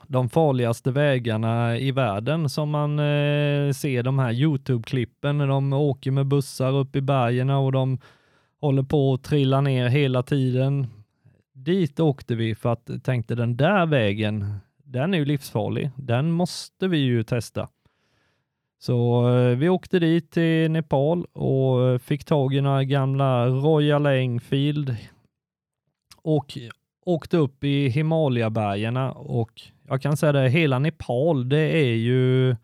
de 0.09 0.29
farligaste 0.29 0.91
vägarna 0.91 1.79
i 1.79 1.93
världen 1.93 2.49
som 2.49 2.71
man 2.71 2.99
eh, 2.99 3.73
ser 3.73 4.03
de 4.03 4.19
här 4.19 4.33
Youtube-klippen 4.33 5.39
när 5.39 5.47
de 5.47 5.73
åker 5.73 6.11
med 6.11 6.27
bussar 6.27 6.73
upp 6.73 6.97
i 6.97 7.01
bergen 7.01 7.51
och 7.51 7.73
de 7.73 7.99
håller 8.61 8.83
på 8.83 9.15
att 9.15 9.23
trilla 9.23 9.61
ner 9.61 9.89
hela 9.89 10.23
tiden. 10.23 10.87
Dit 11.53 12.01
åkte 12.01 12.35
vi 12.35 12.55
för 12.55 12.73
att 12.73 12.91
tänkte 13.05 13.35
den 13.35 13.57
där 13.57 13.87
vägen, 13.87 14.55
den 14.85 15.15
är 15.15 15.19
ju 15.19 15.25
livsfarlig. 15.25 15.91
Den 15.97 16.31
måste 16.31 16.89
vi 16.89 16.99
ju 16.99 17.23
testa. 17.23 17.69
Så 18.79 19.29
eh, 19.37 19.57
vi 19.57 19.69
åkte 19.69 19.99
dit 19.99 20.31
till 20.31 20.71
Nepal 20.71 21.25
och 21.25 21.89
eh, 21.89 21.99
fick 21.99 22.25
tag 22.25 22.55
i 22.55 22.61
några 22.61 22.85
gamla 22.85 23.47
Royal 23.47 24.07
Enfield 24.07 24.97
och 26.23 26.59
åkte 27.05 27.37
upp 27.37 27.65
i 27.65 27.89
Himalayabergen 27.89 28.97
och 28.97 29.63
jag 29.89 30.03
kan 30.03 30.17
säga 30.17 30.33
det, 30.33 30.49
hela 30.49 30.79
Nepal, 30.79 31.49
det 31.49 31.77
är 31.77 31.95
ju 31.95 32.57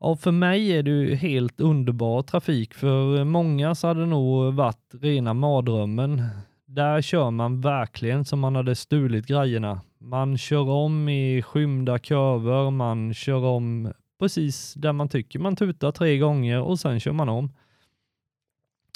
Ja, 0.00 0.16
för 0.16 0.30
mig 0.32 0.72
är 0.72 0.82
det 0.82 0.90
ju 0.90 1.14
helt 1.14 1.60
underbar 1.60 2.22
trafik. 2.22 2.74
För 2.74 3.24
många 3.24 3.74
så 3.74 3.86
hade 3.86 4.00
det 4.00 4.06
nog 4.06 4.54
varit 4.54 4.94
rena 5.00 5.34
mardrömmen. 5.34 6.22
Där 6.66 7.02
kör 7.02 7.30
man 7.30 7.60
verkligen 7.60 8.24
som 8.24 8.40
man 8.40 8.56
hade 8.56 8.74
stulit 8.74 9.26
grejerna. 9.26 9.80
Man 9.98 10.38
kör 10.38 10.68
om 10.68 11.08
i 11.08 11.42
skymda 11.42 11.98
kurvor, 11.98 12.70
man 12.70 13.14
kör 13.14 13.44
om 13.44 13.92
precis 14.18 14.74
där 14.74 14.92
man 14.92 15.08
tycker. 15.08 15.38
Man 15.38 15.56
tutar 15.56 15.92
tre 15.92 16.18
gånger 16.18 16.60
och 16.60 16.78
sen 16.78 17.00
kör 17.00 17.12
man 17.12 17.28
om. 17.28 17.52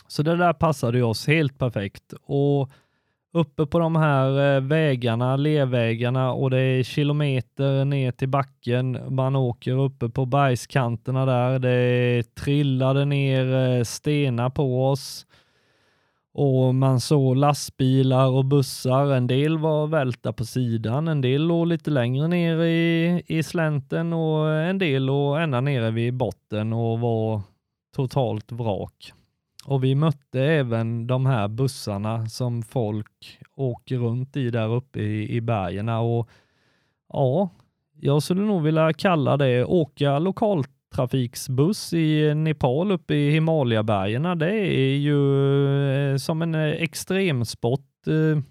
Så 0.08 0.22
det 0.22 0.36
där 0.36 0.52
passade 0.52 1.02
oss 1.02 1.26
helt 1.26 1.58
perfekt. 1.58 2.14
Och 2.22 2.70
uppe 3.32 3.66
på 3.66 3.78
de 3.78 3.96
här 3.96 4.56
eh, 4.56 4.60
vägarna, 4.60 5.36
lervägarna 5.36 6.32
och 6.32 6.50
det 6.50 6.60
är 6.60 6.82
kilometer 6.82 7.84
ner 7.84 8.12
till 8.12 8.28
backen. 8.28 9.14
Man 9.14 9.36
åker 9.36 9.72
uppe 9.72 10.08
på 10.08 10.26
bergskanterna 10.26 11.26
där. 11.26 11.58
Det 11.58 12.34
trillade 12.34 13.04
ner 13.04 13.54
eh, 13.54 13.84
stenar 13.84 14.50
på 14.50 14.90
oss 14.90 15.26
och 16.34 16.74
man 16.74 17.00
såg 17.00 17.36
lastbilar 17.36 18.26
och 18.26 18.44
bussar. 18.44 19.12
En 19.12 19.26
del 19.26 19.58
var 19.58 19.86
välta 19.86 20.32
på 20.32 20.44
sidan, 20.44 21.08
en 21.08 21.20
del 21.20 21.42
låg 21.42 21.66
lite 21.66 21.90
längre 21.90 22.28
ner 22.28 22.62
i, 22.62 23.22
i 23.26 23.42
slänten 23.42 24.12
och 24.12 24.54
en 24.54 24.78
del 24.78 25.04
låg 25.04 25.38
ända 25.38 25.60
nere 25.60 25.90
vid 25.90 26.14
botten 26.14 26.72
och 26.72 27.00
var 27.00 27.40
totalt 27.96 28.52
vrak. 28.52 29.12
Och 29.68 29.84
vi 29.84 29.94
mötte 29.94 30.40
även 30.40 31.06
de 31.06 31.26
här 31.26 31.48
bussarna 31.48 32.26
som 32.26 32.62
folk 32.62 33.40
åker 33.54 33.98
runt 33.98 34.36
i 34.36 34.50
där 34.50 34.74
uppe 34.74 35.00
i, 35.00 35.36
i 35.36 35.40
bergen. 35.40 35.88
Och 35.88 36.28
ja, 37.08 37.50
jag 38.00 38.22
skulle 38.22 38.42
nog 38.42 38.62
vilja 38.62 38.92
kalla 38.92 39.36
det 39.36 39.64
åka 39.64 40.18
lokaltrafiksbuss 40.18 41.92
i 41.92 42.34
Nepal 42.34 42.92
uppe 42.92 43.14
i 43.14 43.30
Himalayabergen. 43.30 44.38
Det 44.38 44.52
är 44.52 44.96
ju 44.96 46.12
eh, 46.12 46.16
som 46.16 46.42
en 46.42 46.54
eh, 46.54 46.82
extremsport. 46.82 48.06
Eh. 48.06 48.42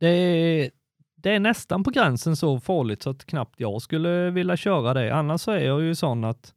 Det 0.00 0.08
är, 0.08 0.70
det 1.16 1.30
är 1.30 1.40
nästan 1.40 1.84
på 1.84 1.90
gränsen 1.90 2.36
så 2.36 2.60
farligt 2.60 3.02
så 3.02 3.10
att 3.10 3.24
knappt 3.24 3.60
jag 3.60 3.82
skulle 3.82 4.30
vilja 4.30 4.56
köra 4.56 4.94
det. 4.94 5.14
Annars 5.14 5.40
så 5.40 5.50
är 5.50 5.66
jag 5.66 5.82
ju 5.82 5.94
sån 5.94 6.24
att 6.24 6.54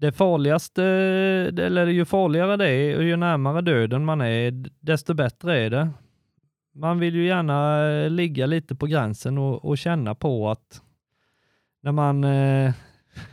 det 0.00 0.12
farligaste, 0.12 0.84
eller 1.58 1.86
ju 1.86 2.04
farligare 2.04 2.56
det 2.56 2.68
är 2.68 2.96
och 2.96 3.04
ju 3.04 3.16
närmare 3.16 3.60
döden 3.60 4.04
man 4.04 4.20
är, 4.20 4.64
desto 4.80 5.14
bättre 5.14 5.58
är 5.58 5.70
det. 5.70 5.90
Man 6.74 6.98
vill 6.98 7.14
ju 7.14 7.26
gärna 7.26 7.88
eh, 7.88 8.10
ligga 8.10 8.46
lite 8.46 8.74
på 8.74 8.86
gränsen 8.86 9.38
och, 9.38 9.64
och 9.64 9.78
känna 9.78 10.14
på 10.14 10.50
att 10.50 10.82
när 11.82 11.92
man 11.92 12.24
eh, 12.24 12.72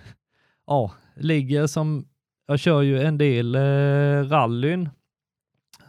ja, 0.68 0.92
ligger 1.16 1.68
som, 1.68 2.08
jag 2.48 2.60
kör 2.60 2.82
ju 2.82 3.02
en 3.02 3.18
del 3.18 3.56
eh, 3.56 4.30
rallyn 4.30 4.90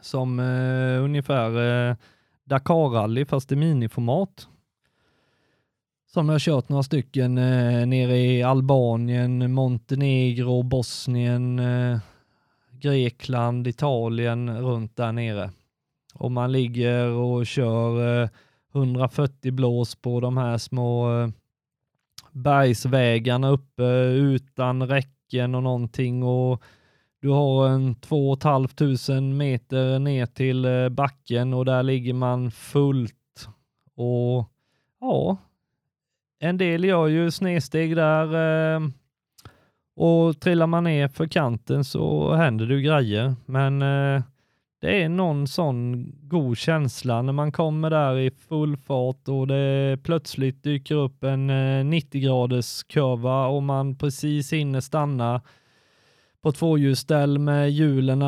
som 0.00 0.40
eh, 0.40 1.04
ungefär 1.04 1.50
eh, 1.90 1.96
Dakar-rally 2.44 3.24
fast 3.24 3.52
i 3.52 3.56
miniformat 3.56 4.48
som 6.16 6.29
jag 6.29 6.40
kört 6.40 6.68
några 6.68 6.83
stycken 6.83 7.38
eh, 7.38 7.87
nere 7.87 8.18
i 8.18 8.42
Albanien, 8.42 9.52
Montenegro, 9.52 10.62
Bosnien, 10.62 11.59
eh, 11.59 11.98
Grekland, 12.70 13.66
Italien, 13.66 14.59
runt 14.59 14.96
där 14.96 15.12
nere. 15.12 15.50
Och 16.14 16.33
man 16.33 16.52
ligger 16.52 17.07
och 17.07 17.46
kör 17.46 18.22
eh, 18.22 18.29
140 18.74 19.52
blås 19.52 19.94
på 19.94 20.20
de 20.20 20.37
här 20.37 20.59
små 20.59 21.20
eh, 21.20 21.29
bergsvägarna 22.33 23.50
uppe 23.50 23.85
utan 24.12 24.88
räcken 24.88 25.55
och 25.55 25.62
någonting 25.62 26.22
och 26.22 26.62
du 27.20 27.29
har 27.29 27.68
en 27.68 27.94
2 27.94 28.37
500 28.42 29.20
meter 29.20 29.98
ner 29.98 30.26
till 30.26 30.64
eh, 30.64 30.88
backen 30.88 31.55
och 31.55 31.64
där 31.64 31.83
ligger 31.83 32.14
man 32.14 32.50
fullt 32.50 33.48
och 33.96 34.44
ja, 35.00 35.37
en 36.38 36.59
del 36.59 36.85
gör 36.85 37.07
ju 37.07 37.31
snedsteg 37.31 37.96
där 37.96 38.35
eh, 38.75 38.81
och 39.96 40.40
trillar 40.40 40.66
man 40.66 40.85
ner 40.85 41.09
för 41.09 41.27
kanten 41.27 41.85
så 41.85 42.35
händer 42.35 42.66
det 42.66 42.75
ju 42.75 42.81
grejer. 42.81 43.35
Men 43.46 43.83
eh, 43.83 44.22
det 44.81 45.03
är 45.03 45.09
någon 45.09 45.46
sån 45.46 46.12
god 46.29 46.59
känsla 46.59 47.22
när 47.22 47.33
man 47.33 47.53
kommer 47.53 47.90
där 47.90 48.18
i 48.18 48.31
full 48.31 48.77
fart 48.77 49.29
och 49.29 49.46
det 49.46 49.99
plötsligt 50.03 50.62
dyker 50.62 50.94
upp 50.94 51.25
en 51.25 51.51
eh, 51.51 51.85
90 51.85 52.20
graders 52.20 52.83
kurva 52.83 53.46
och 53.46 53.62
man 53.62 53.96
precis 53.96 54.53
hinner 54.53 54.81
stanna 54.81 55.42
på 56.42 56.53
tvåhjulsställ 56.53 57.38
med 57.38 57.70
hjulen 57.70 58.22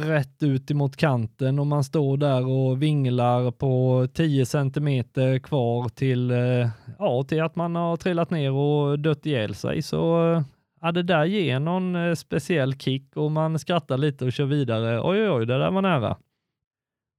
rätt 0.00 0.42
ut 0.42 0.70
emot 0.70 0.96
kanten 0.96 1.58
och 1.58 1.66
man 1.66 1.84
står 1.84 2.16
där 2.16 2.46
och 2.46 2.82
vinglar 2.82 3.50
på 3.50 4.06
10 4.14 4.46
centimeter 4.46 5.38
kvar 5.38 5.88
till, 5.88 6.30
eh, 6.30 6.68
ja, 6.98 7.24
till 7.28 7.42
att 7.42 7.56
man 7.56 7.76
har 7.76 7.96
trillat 7.96 8.30
ner 8.30 8.52
och 8.52 8.98
dött 8.98 9.26
ihjäl 9.26 9.54
sig. 9.54 9.82
Så 9.82 10.32
eh, 10.32 10.42
ja, 10.80 10.92
det 10.92 11.02
där 11.02 11.24
ger 11.24 11.60
någon 11.60 11.96
eh, 11.96 12.14
speciell 12.14 12.78
kick 12.78 13.16
och 13.16 13.30
man 13.30 13.58
skrattar 13.58 13.98
lite 13.98 14.24
och 14.24 14.32
kör 14.32 14.44
vidare. 14.44 15.00
Oj, 15.02 15.22
oj, 15.22 15.30
oj, 15.30 15.46
det 15.46 15.58
där 15.58 15.70
var 15.70 15.82
nära. 15.82 16.16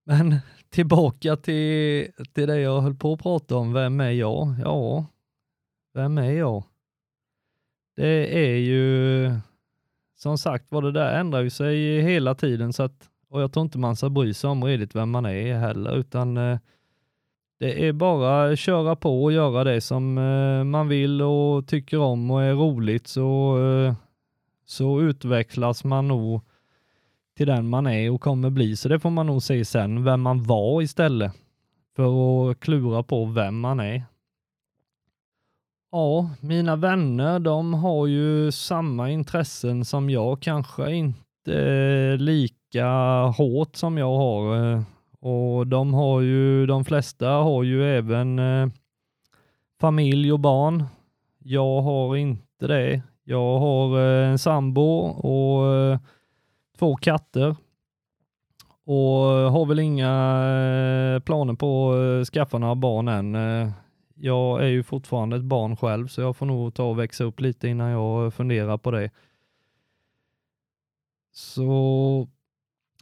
Men 0.05 0.35
tillbaka 0.69 1.35
till, 1.35 2.07
till 2.33 2.47
det 2.47 2.59
jag 2.59 2.81
höll 2.81 2.95
på 2.95 3.13
att 3.13 3.23
prata 3.23 3.55
om. 3.55 3.73
Vem 3.73 3.99
är 3.99 4.11
jag? 4.11 4.55
Ja, 4.63 5.05
vem 5.93 6.17
är 6.17 6.31
jag? 6.31 6.63
Det 7.95 8.37
är 8.37 8.55
ju 8.55 9.31
som 10.23 10.37
sagt 10.37 10.65
var 10.69 10.81
det 10.81 10.91
där 10.91 11.19
ändrar 11.19 11.41
ju 11.41 11.49
sig 11.49 12.01
hela 12.01 12.35
tiden 12.35 12.73
så 12.73 12.83
att, 12.83 13.09
och 13.29 13.41
jag 13.41 13.53
tror 13.53 13.63
inte 13.65 13.77
man 13.77 13.95
ska 13.95 14.09
bry 14.09 14.33
sig 14.33 14.49
om 14.49 14.63
redigt 14.63 14.95
vem 14.95 15.09
man 15.09 15.25
är 15.25 15.57
heller, 15.57 15.95
utan 15.95 16.37
eh, 16.37 16.59
det 17.59 17.87
är 17.87 17.93
bara 17.93 18.55
köra 18.55 18.95
på 18.95 19.23
och 19.23 19.31
göra 19.31 19.63
det 19.63 19.81
som 19.81 20.17
eh, 20.17 20.63
man 20.63 20.87
vill 20.87 21.21
och 21.21 21.67
tycker 21.67 21.99
om 21.99 22.31
och 22.31 22.43
är 22.43 22.53
roligt 22.53 23.07
så, 23.07 23.57
eh, 23.65 23.93
så 24.65 25.01
utvecklas 25.01 25.83
man 25.83 26.07
nog 26.07 26.41
till 27.37 27.47
den 27.47 27.69
man 27.69 27.87
är 27.87 28.11
och 28.11 28.21
kommer 28.21 28.49
bli. 28.49 28.75
Så 28.75 28.89
det 28.89 28.99
får 28.99 29.09
man 29.09 29.25
nog 29.27 29.43
se 29.43 29.65
sen, 29.65 30.03
vem 30.03 30.21
man 30.21 30.43
var 30.43 30.81
istället 30.81 31.33
för 31.95 32.51
att 32.51 32.59
klura 32.59 33.03
på 33.03 33.25
vem 33.25 33.59
man 33.59 33.79
är. 33.79 34.03
Ja, 35.95 36.29
mina 36.39 36.75
vänner, 36.75 37.39
de 37.39 37.73
har 37.73 38.07
ju 38.07 38.51
samma 38.51 39.09
intressen 39.09 39.85
som 39.85 40.09
jag, 40.09 40.41
kanske 40.41 40.91
inte 40.91 41.53
eh, 41.53 42.17
lika 42.17 42.87
hårt 43.37 43.75
som 43.75 43.97
jag 43.97 44.17
har. 44.17 44.71
Eh, 44.71 44.81
och 45.19 45.67
de 45.67 45.93
har 45.93 46.21
ju, 46.21 46.65
de 46.65 46.85
flesta 46.85 47.29
har 47.29 47.63
ju 47.63 47.97
även 47.97 48.39
eh, 48.39 48.67
familj 49.81 50.33
och 50.33 50.39
barn. 50.39 50.83
Jag 51.39 51.81
har 51.81 52.15
inte 52.15 52.67
det. 52.67 53.01
Jag 53.23 53.59
har 53.59 53.99
eh, 53.99 54.29
en 54.29 54.39
sambo 54.39 54.99
och 55.07 55.75
eh, 55.75 55.99
två 56.79 56.95
katter 56.95 57.55
och 58.85 59.21
har 59.51 59.65
väl 59.65 59.79
inga 59.79 61.21
planer 61.25 61.53
på 61.53 61.93
att 62.21 62.27
skaffa 62.27 62.57
några 62.57 62.75
barn 62.75 63.07
än 63.07 63.35
jag 64.23 64.63
är 64.63 64.67
ju 64.67 64.83
fortfarande 64.83 65.35
ett 65.35 65.43
barn 65.43 65.77
själv, 65.77 66.07
så 66.07 66.21
jag 66.21 66.35
får 66.35 66.45
nog 66.45 66.73
ta 66.73 66.83
och 66.83 66.99
växa 66.99 67.23
upp 67.23 67.39
lite 67.39 67.67
innan 67.67 67.89
jag 67.89 68.33
funderar 68.33 68.77
på 68.77 68.91
det. 68.91 69.09
Så 71.31 72.27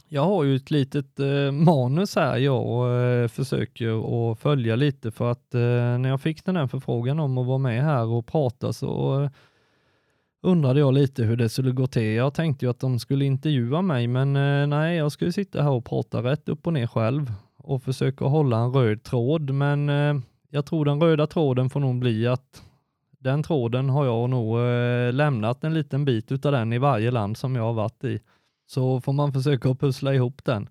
jag 0.08 0.22
har 0.22 0.44
ju 0.44 0.56
ett 0.56 0.70
litet 0.70 1.20
eh, 1.20 1.52
manus 1.52 2.16
här 2.16 2.36
jag 2.36 3.22
eh, 3.22 3.28
försöker 3.28 4.30
att 4.32 4.38
följa 4.38 4.76
lite 4.76 5.10
för 5.10 5.30
att 5.30 5.54
eh, 5.54 5.60
när 5.98 6.08
jag 6.08 6.20
fick 6.20 6.44
den 6.44 6.56
här 6.56 6.66
förfrågan 6.66 7.20
om 7.20 7.38
att 7.38 7.46
vara 7.46 7.58
med 7.58 7.84
här 7.84 8.06
och 8.06 8.26
prata 8.26 8.72
så 8.72 9.22
eh, 9.22 9.30
undrade 10.42 10.80
jag 10.80 10.94
lite 10.94 11.24
hur 11.24 11.36
det 11.36 11.48
skulle 11.48 11.72
gå 11.72 11.86
till. 11.86 12.12
Jag 12.12 12.34
tänkte 12.34 12.64
ju 12.64 12.70
att 12.70 12.80
de 12.80 12.98
skulle 12.98 13.24
intervjua 13.24 13.82
mig, 13.82 14.06
men 14.06 14.36
eh, 14.36 14.66
nej, 14.66 14.96
jag 14.96 15.12
skulle 15.12 15.32
sitta 15.32 15.62
här 15.62 15.70
och 15.70 15.84
prata 15.84 16.22
rätt 16.22 16.48
upp 16.48 16.66
och 16.66 16.72
ner 16.72 16.86
själv 16.86 17.32
och 17.56 17.82
försöka 17.82 18.24
hålla 18.24 18.58
en 18.58 18.72
röd 18.72 19.02
tråd, 19.02 19.50
men 19.50 19.88
eh, 19.88 20.14
jag 20.54 20.66
tror 20.66 20.84
den 20.84 21.00
röda 21.00 21.26
tråden 21.26 21.70
får 21.70 21.80
nog 21.80 21.98
bli 21.98 22.26
att 22.26 22.62
den 23.18 23.42
tråden 23.42 23.90
har 23.90 24.04
jag 24.04 24.30
nog 24.30 24.58
eh, 24.58 25.12
lämnat 25.12 25.64
en 25.64 25.74
liten 25.74 26.04
bit 26.04 26.32
utav 26.32 26.52
den 26.52 26.72
i 26.72 26.78
varje 26.78 27.10
land 27.10 27.36
som 27.36 27.56
jag 27.56 27.62
har 27.62 27.72
varit 27.72 28.04
i. 28.04 28.20
Så 28.66 29.00
får 29.00 29.12
man 29.12 29.32
försöka 29.32 29.74
pussla 29.74 30.14
ihop 30.14 30.44
den. 30.44 30.68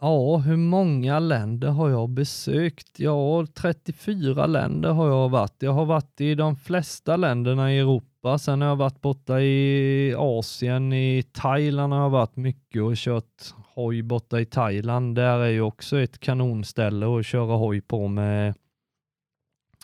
Ja, 0.00 0.36
hur 0.36 0.56
många 0.56 1.18
länder 1.18 1.68
har 1.68 1.88
jag 1.88 2.08
besökt? 2.08 3.00
Ja, 3.00 3.46
34 3.54 4.46
länder 4.46 4.90
har 4.90 5.08
jag 5.08 5.28
varit. 5.28 5.56
Jag 5.58 5.72
har 5.72 5.84
varit 5.84 6.20
i 6.20 6.34
de 6.34 6.56
flesta 6.56 7.16
länderna 7.16 7.72
i 7.74 7.78
Europa. 7.78 8.38
Sen 8.38 8.60
har 8.60 8.68
jag 8.68 8.76
varit 8.76 9.00
borta 9.00 9.40
i 9.40 10.14
Asien, 10.18 10.92
i 10.92 11.22
Thailand 11.32 11.92
har 11.92 12.00
jag 12.00 12.10
varit 12.10 12.36
mycket 12.36 12.82
och 12.82 12.96
kört 12.96 13.54
hoj 13.74 14.02
borta 14.02 14.40
i 14.40 14.44
Thailand. 14.46 15.14
Där 15.14 15.38
är 15.38 15.50
ju 15.50 15.60
också 15.60 15.98
ett 15.98 16.20
kanonställe 16.20 17.18
att 17.18 17.26
köra 17.26 17.56
hoj 17.56 17.80
på 17.80 18.08
med 18.08 18.54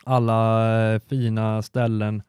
alla 0.05 0.93
eh, 0.93 0.99
fina 0.99 1.61
ställen. 1.61 2.23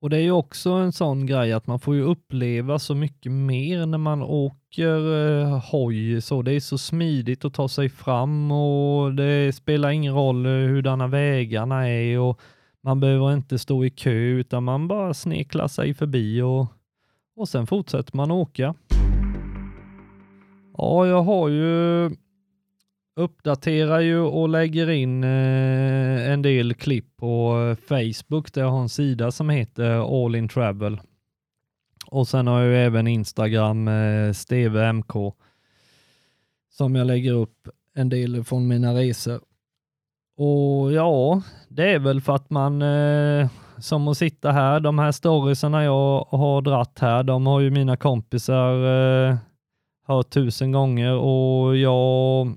Och 0.00 0.10
det 0.10 0.16
är 0.16 0.20
ju 0.20 0.30
också 0.30 0.70
en 0.70 0.92
sån 0.92 1.26
grej 1.26 1.52
att 1.52 1.66
man 1.66 1.80
får 1.80 1.94
ju 1.94 2.02
uppleva 2.02 2.78
så 2.78 2.94
mycket 2.94 3.32
mer 3.32 3.86
när 3.86 3.98
man 3.98 4.22
åker 4.22 5.14
eh, 5.42 5.58
hoj. 5.70 6.20
Så 6.20 6.42
det 6.42 6.52
är 6.52 6.60
så 6.60 6.78
smidigt 6.78 7.44
att 7.44 7.54
ta 7.54 7.68
sig 7.68 7.88
fram 7.88 8.52
och 8.52 9.14
det 9.14 9.56
spelar 9.56 9.90
ingen 9.90 10.14
roll 10.14 10.46
eh, 10.46 10.52
hurdana 10.52 11.06
vägarna 11.06 11.88
är 11.88 12.18
och 12.18 12.40
man 12.82 13.00
behöver 13.00 13.34
inte 13.34 13.58
stå 13.58 13.84
i 13.84 13.90
kö 13.90 14.10
utan 14.10 14.64
man 14.64 14.88
bara 14.88 15.14
sneklar 15.14 15.68
sig 15.68 15.94
förbi 15.94 16.40
och, 16.42 16.66
och 17.36 17.48
sen 17.48 17.66
fortsätter 17.66 18.16
man 18.16 18.30
åka. 18.30 18.74
Ja, 20.76 21.06
jag 21.06 21.22
har 21.22 21.48
ju 21.48 22.10
uppdaterar 23.16 24.00
ju 24.00 24.18
och 24.20 24.48
lägger 24.48 24.90
in 24.90 25.24
eh, 25.24 26.30
en 26.30 26.42
del 26.42 26.74
klipp 26.74 27.16
på 27.16 27.58
eh, 27.70 27.86
Facebook 27.88 28.52
där 28.52 28.62
jag 28.62 28.70
har 28.70 28.80
en 28.80 28.88
sida 28.88 29.30
som 29.30 29.50
heter 29.50 30.24
All 30.24 30.34
In 30.34 30.48
Travel. 30.48 31.00
Och 32.06 32.28
sen 32.28 32.46
har 32.46 32.60
jag 32.60 32.68
ju 32.68 32.76
även 32.76 33.06
Instagram, 33.06 33.88
eh, 33.88 34.32
Steve 34.32 34.92
MK, 34.92 35.12
som 36.70 36.94
jag 36.94 37.06
lägger 37.06 37.32
upp 37.32 37.68
en 37.94 38.08
del 38.08 38.44
från 38.44 38.68
mina 38.68 38.94
resor. 38.94 39.40
Och 40.36 40.92
ja, 40.92 41.42
det 41.68 41.92
är 41.92 41.98
väl 41.98 42.20
för 42.20 42.34
att 42.34 42.50
man, 42.50 42.82
eh, 42.82 43.48
som 43.78 44.08
att 44.08 44.18
sitta 44.18 44.52
här, 44.52 44.80
de 44.80 44.98
här 44.98 45.12
storiesarna 45.12 45.84
jag 45.84 46.26
har 46.30 46.62
dratt 46.62 46.98
här, 46.98 47.22
de 47.22 47.46
har 47.46 47.60
ju 47.60 47.70
mina 47.70 47.96
kompisar 47.96 48.74
eh, 49.28 49.36
hört 50.06 50.30
tusen 50.30 50.72
gånger 50.72 51.12
och 51.12 51.76
jag 51.76 52.56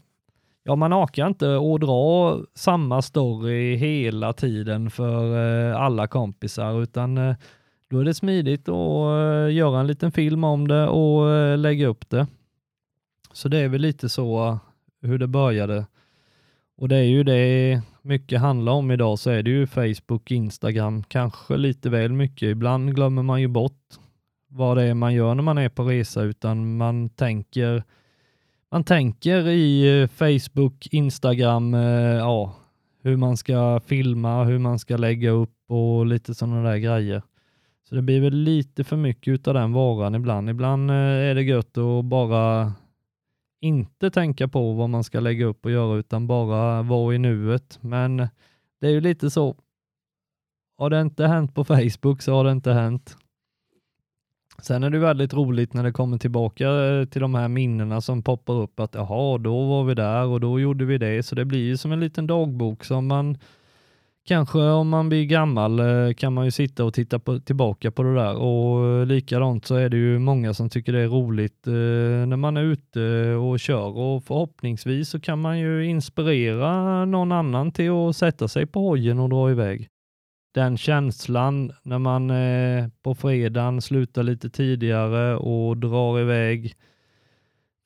Ja, 0.67 0.75
man 0.75 0.93
orkar 0.93 1.27
inte 1.27 1.57
att 1.57 1.81
dra 1.81 2.39
samma 2.55 3.01
story 3.01 3.75
hela 3.75 4.33
tiden 4.33 4.89
för 4.89 5.37
eh, 5.69 5.81
alla 5.81 6.07
kompisar, 6.07 6.81
utan 6.81 7.17
eh, 7.17 7.35
då 7.89 7.99
är 7.99 8.05
det 8.05 8.13
smidigt 8.13 8.69
att 8.69 8.75
eh, 8.75 9.55
göra 9.55 9.79
en 9.79 9.87
liten 9.87 10.11
film 10.11 10.43
om 10.43 10.67
det 10.67 10.87
och 10.87 11.57
lägga 11.57 11.87
upp 11.87 12.09
det. 12.09 12.27
Så 13.33 13.49
det 13.49 13.57
är 13.57 13.67
väl 13.67 13.81
lite 13.81 14.09
så 14.09 14.59
hur 15.01 15.17
det 15.17 15.27
började. 15.27 15.85
Och 16.77 16.89
det 16.89 16.95
är 16.95 17.03
ju 17.03 17.23
det 17.23 17.81
mycket 18.01 18.41
handlar 18.41 18.71
om 18.71 18.91
idag, 18.91 19.19
så 19.19 19.29
är 19.29 19.43
det 19.43 19.49
ju 19.49 19.67
Facebook, 19.67 20.31
Instagram, 20.31 21.03
kanske 21.03 21.57
lite 21.57 21.89
väl 21.89 22.13
mycket. 22.13 22.47
Ibland 22.47 22.95
glömmer 22.95 23.23
man 23.23 23.41
ju 23.41 23.47
bort 23.47 23.95
vad 24.47 24.77
det 24.77 24.83
är 24.83 24.93
man 24.93 25.13
gör 25.13 25.35
när 25.35 25.43
man 25.43 25.57
är 25.57 25.69
på 25.69 25.83
resa, 25.83 26.21
utan 26.21 26.77
man 26.77 27.09
tänker 27.09 27.83
man 28.71 28.83
tänker 28.83 29.47
i 29.47 30.01
eh, 30.01 30.07
Facebook, 30.07 30.87
Instagram, 30.91 31.73
eh, 31.73 31.81
ja, 32.17 32.55
hur 33.03 33.17
man 33.17 33.37
ska 33.37 33.79
filma, 33.85 34.43
hur 34.43 34.59
man 34.59 34.79
ska 34.79 34.97
lägga 34.97 35.29
upp 35.29 35.55
och 35.67 36.05
lite 36.05 36.35
sådana 36.35 36.69
där 36.69 36.77
grejer. 36.77 37.21
Så 37.89 37.95
det 37.95 38.01
blir 38.01 38.21
väl 38.21 38.33
lite 38.33 38.83
för 38.83 38.97
mycket 38.97 39.47
av 39.47 39.53
den 39.53 39.73
varan 39.73 40.15
ibland. 40.15 40.49
Ibland 40.49 40.89
eh, 40.91 40.95
är 40.95 41.35
det 41.35 41.43
gött 41.43 41.77
att 41.77 42.05
bara 42.05 42.73
inte 43.61 44.09
tänka 44.11 44.47
på 44.47 44.73
vad 44.73 44.89
man 44.89 45.03
ska 45.03 45.19
lägga 45.19 45.45
upp 45.45 45.65
och 45.65 45.71
göra 45.71 45.97
utan 45.97 46.27
bara 46.27 46.81
vara 46.81 47.15
i 47.15 47.17
nuet. 47.17 47.79
Men 47.81 48.17
det 48.81 48.87
är 48.87 48.91
ju 48.91 49.01
lite 49.01 49.29
så. 49.29 49.55
Har 50.77 50.89
det 50.89 51.01
inte 51.01 51.27
hänt 51.27 51.55
på 51.55 51.63
Facebook 51.63 52.21
så 52.21 52.33
har 52.33 52.43
det 52.43 52.51
inte 52.51 52.73
hänt. 52.73 53.17
Sen 54.61 54.83
är 54.83 54.89
det 54.89 54.99
väldigt 54.99 55.33
roligt 55.33 55.73
när 55.73 55.83
det 55.83 55.91
kommer 55.91 56.17
tillbaka 56.17 56.69
eh, 56.69 57.05
till 57.05 57.21
de 57.21 57.35
här 57.35 57.47
minnena 57.47 58.01
som 58.01 58.23
poppar 58.23 58.53
upp 58.53 58.79
att 58.79 58.95
jaha, 58.95 59.37
då 59.37 59.65
var 59.65 59.83
vi 59.83 59.93
där 59.93 60.25
och 60.25 60.39
då 60.39 60.59
gjorde 60.59 60.85
vi 60.85 60.97
det. 60.97 61.23
Så 61.23 61.35
det 61.35 61.45
blir 61.45 61.65
ju 61.65 61.77
som 61.77 61.91
en 61.91 61.99
liten 61.99 62.27
dagbok 62.27 62.83
som 62.83 63.07
man 63.07 63.37
kanske 64.27 64.59
om 64.59 64.89
man 64.89 65.09
blir 65.09 65.25
gammal 65.25 65.79
eh, 65.79 66.13
kan 66.13 66.33
man 66.33 66.45
ju 66.45 66.51
sitta 66.51 66.85
och 66.85 66.93
titta 66.93 67.19
på, 67.19 67.39
tillbaka 67.39 67.91
på 67.91 68.03
det 68.03 68.15
där. 68.15 68.35
Och 68.35 68.85
eh, 68.85 69.05
likadant 69.05 69.65
så 69.65 69.75
är 69.75 69.89
det 69.89 69.97
ju 69.97 70.19
många 70.19 70.53
som 70.53 70.69
tycker 70.69 70.93
det 70.93 70.99
är 70.99 71.07
roligt 71.07 71.67
eh, 71.67 71.73
när 72.27 72.37
man 72.37 72.57
är 72.57 72.63
ute 72.63 73.33
och 73.33 73.59
kör. 73.59 73.97
Och 73.97 74.23
förhoppningsvis 74.23 75.09
så 75.09 75.19
kan 75.19 75.41
man 75.41 75.59
ju 75.59 75.85
inspirera 75.85 77.05
någon 77.05 77.31
annan 77.31 77.71
till 77.71 77.91
att 77.91 78.15
sätta 78.15 78.47
sig 78.47 78.65
på 78.65 78.79
hojen 78.79 79.19
och 79.19 79.29
dra 79.29 79.51
iväg 79.51 79.89
den 80.57 80.77
känslan 80.77 81.71
när 81.83 81.99
man 81.99 82.29
eh, 82.29 82.87
på 83.03 83.15
fredagen 83.15 83.81
slutar 83.81 84.23
lite 84.23 84.49
tidigare 84.49 85.35
och 85.35 85.77
drar 85.77 86.19
iväg 86.19 86.75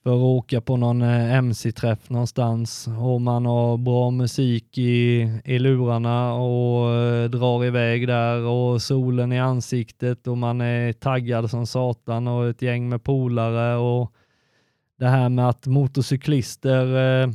för 0.04 0.10
att 0.10 0.22
åka 0.22 0.62
på 0.62 0.78
någon 0.78 1.02
eh, 1.02 1.34
MC-träff 1.34 2.10
någonstans. 2.10 2.88
Och 2.88 3.22
man 3.22 3.46
har 3.46 3.78
bra 3.78 4.12
musik 4.12 4.78
i, 4.78 5.22
i 5.46 5.60
lurarna 5.60 6.34
och 6.34 6.90
eh, 6.96 7.30
drar 7.30 7.66
iväg 7.66 8.08
där 8.08 8.42
och 8.42 8.82
solen 8.82 9.32
i 9.32 9.40
ansiktet 9.40 10.28
och 10.28 10.38
man 10.38 10.62
är 10.62 10.94
taggad 10.94 11.50
som 11.50 11.68
satan 11.68 12.28
och 12.28 12.50
ett 12.50 12.62
gäng 12.62 12.90
med 12.90 13.04
polare 13.04 13.76
och 13.76 14.14
det 15.00 15.08
här 15.08 15.30
med 15.30 15.50
att 15.50 15.68
motorcyklister 15.68 16.86
eh, 17.24 17.30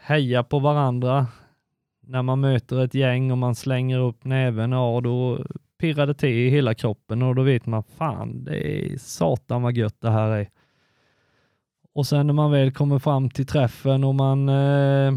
hejar 0.00 0.42
på 0.42 0.58
varandra 0.58 1.26
när 2.12 2.22
man 2.22 2.40
möter 2.40 2.84
ett 2.84 2.94
gäng 2.94 3.30
och 3.30 3.38
man 3.38 3.54
slänger 3.54 3.98
upp 3.98 4.24
näven, 4.24 4.72
ja 4.72 5.00
då 5.00 5.38
pirrar 5.80 6.06
det 6.06 6.14
till 6.14 6.28
i 6.28 6.48
hela 6.48 6.74
kroppen 6.74 7.22
och 7.22 7.34
då 7.34 7.42
vet 7.42 7.66
man 7.66 7.82
fan, 7.82 8.44
det 8.44 8.84
är 8.84 8.98
satan 8.98 9.62
vad 9.62 9.76
gött 9.76 10.00
det 10.00 10.10
här 10.10 10.30
är. 10.30 10.48
Och 11.94 12.06
sen 12.06 12.26
när 12.26 12.34
man 12.34 12.50
väl 12.50 12.72
kommer 12.72 12.98
fram 12.98 13.30
till 13.30 13.46
träffen 13.46 14.04
och 14.04 14.14
man, 14.14 14.48
eh, 14.48 15.12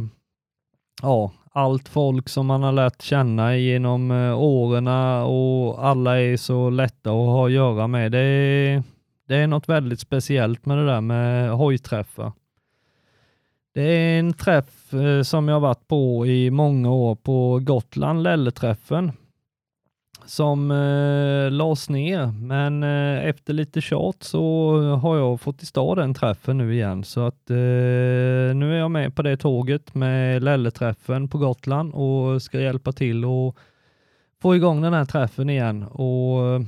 ja, 1.01 1.31
allt 1.51 1.89
folk 1.89 2.29
som 2.29 2.45
man 2.45 2.63
har 2.63 2.71
lärt 2.71 3.01
känna 3.01 3.57
genom 3.57 4.11
eh, 4.11 4.39
åren 4.39 4.87
och 5.27 5.85
alla 5.85 6.21
är 6.21 6.37
så 6.37 6.69
lätta 6.69 7.09
att 7.09 7.15
ha 7.15 7.45
att 7.45 7.51
göra 7.51 7.87
med. 7.87 8.11
Det 8.11 8.19
är, 8.19 8.83
det 9.27 9.35
är 9.35 9.47
något 9.47 9.69
väldigt 9.69 9.99
speciellt 9.99 10.65
med 10.65 10.77
det 10.77 10.85
där 10.85 11.01
med 11.01 11.49
hojträffar. 11.51 12.31
Det 13.75 13.83
är 13.83 14.19
en 14.19 14.33
träff 14.33 14.93
eh, 14.93 15.21
som 15.21 15.47
jag 15.47 15.59
varit 15.59 15.87
på 15.87 16.27
i 16.27 16.51
många 16.51 16.91
år 16.91 17.15
på 17.15 17.59
Gotland, 17.63 18.23
Lelleträffen. 18.23 19.11
som 20.25 20.71
eh, 20.71 21.51
lades 21.51 21.89
ner. 21.89 22.25
Men 22.27 22.83
eh, 22.83 23.25
efter 23.25 23.53
lite 23.53 23.81
tjat 23.81 24.23
så 24.23 24.77
har 25.01 25.17
jag 25.17 25.41
fått 25.41 25.63
i 25.63 25.65
stad 25.65 25.97
den 25.97 26.13
träffen 26.13 26.57
nu 26.57 26.73
igen. 26.73 27.03
Så 27.03 27.27
att 27.27 27.49
eh, 27.49 27.55
nu 28.55 28.73
är 28.73 28.77
jag 28.77 28.91
med 28.91 29.15
på 29.15 29.21
det 29.21 29.37
tåget 29.37 29.95
med 29.95 30.43
Lelleträffen 30.43 31.27
på 31.27 31.37
Gotland 31.37 31.93
och 31.93 32.41
ska 32.41 32.59
hjälpa 32.59 32.91
till 32.91 33.25
och 33.25 33.57
få 34.41 34.55
igång 34.55 34.81
den 34.81 34.93
här 34.93 35.05
träffen 35.05 35.49
igen. 35.49 35.83
Och, 35.83 36.61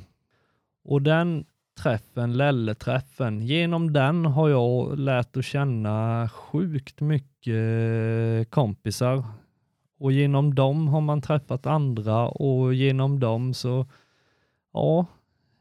och 0.85 1.01
den 1.01 1.45
träffen, 1.77 2.33
Lelle-träffen. 2.33 3.41
Genom 3.41 3.93
den 3.93 4.25
har 4.25 4.49
jag 4.49 4.99
lärt 4.99 5.37
att 5.37 5.45
känna 5.45 6.29
sjukt 6.29 7.01
mycket 7.01 8.49
kompisar 8.49 9.23
och 9.99 10.11
genom 10.11 10.55
dem 10.55 10.87
har 10.87 11.01
man 11.01 11.21
träffat 11.21 11.65
andra 11.65 12.27
och 12.27 12.73
genom 12.73 13.19
dem 13.19 13.53
så, 13.53 13.85
ja, 14.73 15.05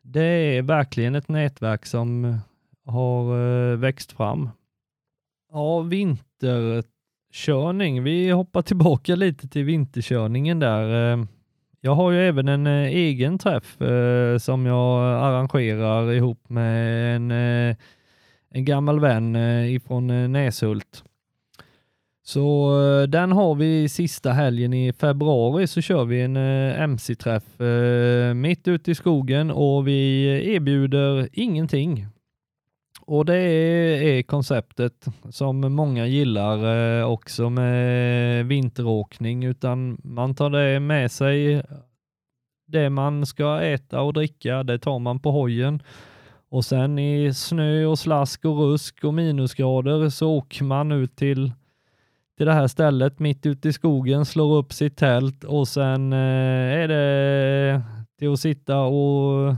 det 0.03 0.23
är 0.23 0.63
verkligen 0.63 1.15
ett 1.15 1.29
nätverk 1.29 1.87
som 1.87 2.39
har 2.85 3.41
eh, 3.73 3.77
växt 3.77 4.13
fram. 4.13 4.51
Ja, 5.53 5.81
vinterkörning. 5.81 8.03
Vi 8.03 8.31
hoppar 8.31 8.63
tillbaka 8.63 9.15
lite 9.15 9.49
till 9.49 9.65
vinterkörningen 9.65 10.59
där. 10.59 11.13
Eh. 11.13 11.25
Jag 11.87 11.95
har 11.95 12.11
ju 12.11 12.29
även 12.29 12.49
en 12.49 12.67
eh, 12.67 12.87
egen 12.87 13.39
träff 13.39 13.81
eh, 13.81 14.39
som 14.39 14.67
jag 14.67 15.03
arrangerar 15.03 16.13
ihop 16.13 16.49
med 16.49 17.17
en, 17.17 17.31
eh, 17.31 17.77
en 18.51 18.65
gammal 18.65 19.01
vän 19.01 19.37
eh, 19.37 19.75
ifrån 19.75 20.11
eh, 20.11 20.29
Näshult. 20.29 21.05
Så 22.25 22.79
eh, 22.83 23.03
den 23.03 23.33
har 23.33 23.55
vi 23.55 23.89
sista 23.89 24.33
helgen 24.33 24.73
i 24.73 24.93
februari 24.93 25.67
så 25.67 25.81
kör 25.81 26.05
vi 26.05 26.23
en 26.23 26.37
eh, 26.37 26.81
MC-träff 26.81 27.61
eh, 27.61 28.35
mitt 28.35 28.69
ute 28.69 28.91
i 28.91 28.95
skogen 28.95 29.51
och 29.51 29.89
vi 29.89 30.27
eh, 30.27 30.55
erbjuder 30.55 31.29
ingenting. 31.33 32.07
Och 33.07 33.25
det 33.25 33.37
är, 33.37 34.23
konceptet 34.23 35.07
som 35.31 35.61
många 35.61 36.07
gillar 36.07 36.77
eh, 37.01 37.11
också 37.11 37.51
med 37.51 38.47
vinteråkning, 38.47 39.45
utan 39.45 40.01
man 40.05 40.35
tar 40.35 40.51
det 40.51 40.81
med 40.81 41.11
sig. 41.13 41.63
Det 42.67 42.91
man 42.91 43.27
ska 43.27 43.61
äta 43.61 44.01
och 44.01 44.13
dricka, 44.13 44.63
det 44.63 44.79
tar 44.79 44.99
man 44.99 45.21
på 45.21 45.31
hojen. 45.31 45.83
Och 46.49 46.65
sen 46.65 46.99
i 46.99 47.35
snö 47.35 47.85
och 47.85 47.99
slask 47.99 48.45
och 48.45 48.59
rusk 48.59 49.05
och 49.05 49.15
minusgrader 49.15 50.09
så 50.09 50.31
åker 50.31 50.65
man 50.65 50.93
ut 50.93 51.17
till, 51.17 51.53
till 52.37 52.47
det 52.47 52.53
här 52.53 52.67
stället 52.67 53.19
mitt 53.19 53.47
ute 53.47 53.69
i 53.69 53.73
skogen, 53.73 54.27
slår 54.27 54.57
upp 54.57 54.73
sitt 54.73 54.97
tält 54.97 55.45
och 55.45 55.69
sen 55.69 56.13
eh, 56.13 56.83
är 56.83 56.89
det 56.89 57.83
till 58.19 58.33
att 58.33 58.41
sitta 58.41 58.81
och 58.81 59.55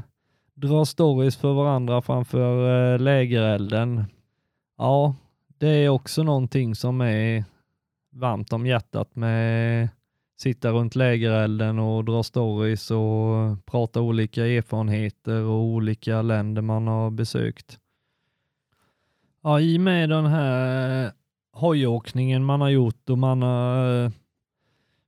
dra 0.61 0.85
stories 0.85 1.37
för 1.37 1.53
varandra 1.53 2.03
framför 2.03 2.93
eh, 2.95 2.99
lägerelden. 2.99 4.05
Ja, 4.79 5.15
det 5.59 5.69
är 5.69 5.89
också 5.89 6.23
någonting 6.23 6.75
som 6.75 7.01
är 7.01 7.45
varmt 8.13 8.53
om 8.53 8.67
hjärtat 8.67 9.17
med 9.17 9.89
sitta 10.41 10.71
runt 10.71 10.97
lägerelden 10.97 11.79
och 11.79 12.05
dra 12.05 12.23
stories 12.23 12.91
och 12.91 13.67
prata 13.67 14.01
olika 14.01 14.47
erfarenheter 14.47 15.43
och 15.43 15.63
olika 15.63 16.23
länder 16.23 16.63
man 16.63 16.87
har 16.87 17.11
besökt. 17.11 17.79
Ja, 19.43 19.61
i 19.61 19.77
och 19.77 19.81
med 19.81 20.09
den 20.09 20.27
här 20.27 21.05
eh, 21.05 21.11
hojåkningen 21.53 22.45
man 22.45 22.61
har 22.61 22.69
gjort 22.69 23.11
och 23.11 23.19
man 23.19 23.43
har 23.43 24.05
eh, 24.05 24.11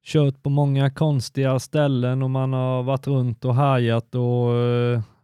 kört 0.05 0.43
på 0.43 0.51
många 0.51 0.91
konstiga 0.91 1.59
ställen 1.59 2.23
och 2.23 2.31
man 2.31 2.53
har 2.53 2.83
varit 2.83 3.07
runt 3.07 3.45
och 3.45 3.55
härjat 3.55 4.15
och 4.15 4.51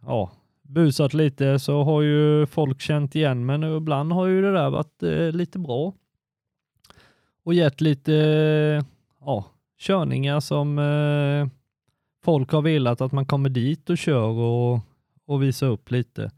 ja, 0.07 0.31
busat 0.61 1.13
lite 1.13 1.59
så 1.59 1.83
har 1.83 2.01
ju 2.01 2.45
folk 2.45 2.81
känt 2.81 3.15
igen 3.15 3.45
men 3.45 3.63
ibland 3.63 4.11
har 4.11 4.25
ju 4.25 4.41
det 4.41 4.51
där 4.51 4.69
varit 4.69 5.03
eh, 5.03 5.31
lite 5.31 5.59
bra 5.59 5.93
och 7.43 7.53
gett 7.53 7.81
lite 7.81 8.11
ja, 9.21 9.45
körningar 9.79 10.39
som 10.39 10.79
eh, 10.79 11.47
folk 12.23 12.51
har 12.51 12.61
velat 12.61 13.01
att 13.01 13.11
man 13.11 13.25
kommer 13.25 13.49
dit 13.49 13.89
och 13.89 13.97
kör 13.97 14.29
och, 14.29 14.79
och 15.25 15.43
visar 15.43 15.67
upp 15.67 15.91
lite. 15.91 16.31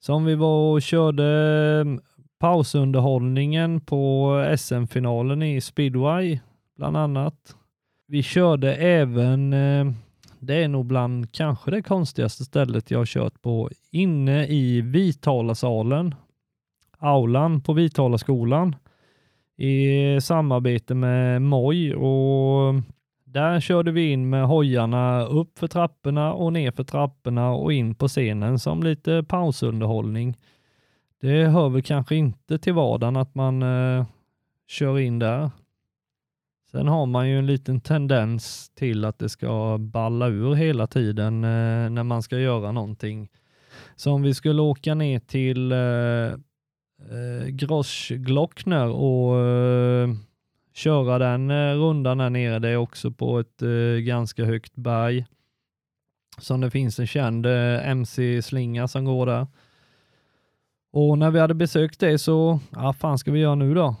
Som 0.00 0.24
vi 0.24 0.34
var 0.34 0.72
och 0.72 0.82
körde 0.82 1.24
mm, 1.80 2.00
pausunderhållningen 2.38 3.80
på 3.80 4.32
SM-finalen 4.58 5.42
i 5.42 5.60
speedway 5.60 6.38
bland 6.76 6.96
annat. 6.96 7.56
Vi 8.06 8.22
körde 8.22 8.74
även, 8.74 9.52
eh, 9.52 9.92
det 10.40 10.54
är 10.54 10.68
nog 10.68 10.86
bland 10.86 11.32
kanske 11.32 11.70
det 11.70 11.82
konstigaste 11.82 12.44
stället 12.44 12.90
jag 12.90 12.98
har 12.98 13.06
kört 13.06 13.42
på, 13.42 13.70
inne 13.90 14.46
i 14.46 14.80
Vitalasalen, 14.80 16.14
aulan 16.98 17.60
på 17.60 17.72
Vitalaskolan 17.72 18.76
i 19.56 20.20
samarbete 20.20 20.94
med 20.94 21.42
Moj 21.42 21.94
och 21.94 22.74
där 23.24 23.60
körde 23.60 23.92
vi 23.92 24.12
in 24.12 24.30
med 24.30 24.46
hojarna 24.46 25.22
upp 25.22 25.58
för 25.58 25.66
trapporna 25.66 26.32
och 26.32 26.52
ner 26.52 26.70
för 26.70 26.84
trapporna 26.84 27.50
och 27.50 27.72
in 27.72 27.94
på 27.94 28.08
scenen 28.08 28.58
som 28.58 28.82
lite 28.82 29.22
pausunderhållning. 29.28 30.36
Det 31.20 31.44
hör 31.44 31.68
väl 31.68 31.82
kanske 31.82 32.16
inte 32.16 32.58
till 32.58 32.74
vardagen 32.74 33.16
att 33.16 33.34
man 33.34 33.62
eh, 33.62 34.06
kör 34.66 34.98
in 34.98 35.18
där. 35.18 35.50
Sen 36.70 36.88
har 36.88 37.06
man 37.06 37.28
ju 37.28 37.38
en 37.38 37.46
liten 37.46 37.80
tendens 37.80 38.70
till 38.74 39.04
att 39.04 39.18
det 39.18 39.28
ska 39.28 39.78
balla 39.78 40.28
ur 40.28 40.54
hela 40.54 40.86
tiden 40.86 41.44
eh, 41.44 41.90
när 41.90 42.02
man 42.02 42.22
ska 42.22 42.38
göra 42.38 42.72
någonting. 42.72 43.28
Så 43.96 44.12
om 44.12 44.22
vi 44.22 44.34
skulle 44.34 44.62
åka 44.62 44.94
ner 44.94 45.18
till 45.18 45.72
eh, 45.72 45.78
eh, 45.78 47.46
Grossglockner 47.48 48.88
och 48.88 49.38
eh, 49.40 50.08
köra 50.74 51.18
den 51.18 51.50
eh, 51.50 51.74
rundan 51.74 52.18
där 52.18 52.30
nere. 52.30 52.58
Det 52.58 52.68
är 52.68 52.76
också 52.76 53.10
på 53.10 53.38
ett 53.38 53.62
eh, 53.62 54.00
ganska 54.00 54.44
högt 54.44 54.76
berg 54.76 55.26
som 56.38 56.60
det 56.60 56.70
finns 56.70 56.98
en 56.98 57.06
känd 57.06 57.46
eh, 57.46 57.88
MC-slinga 57.88 58.88
som 58.88 59.04
går 59.04 59.26
där. 59.26 59.46
Och 60.92 61.18
när 61.18 61.30
vi 61.30 61.40
hade 61.40 61.54
besökt 61.54 62.00
det 62.00 62.18
så, 62.18 62.60
ja 62.70 62.92
fan 62.92 63.18
ska 63.18 63.32
vi 63.32 63.40
göra 63.40 63.54
nu 63.54 63.74
då? 63.74 63.96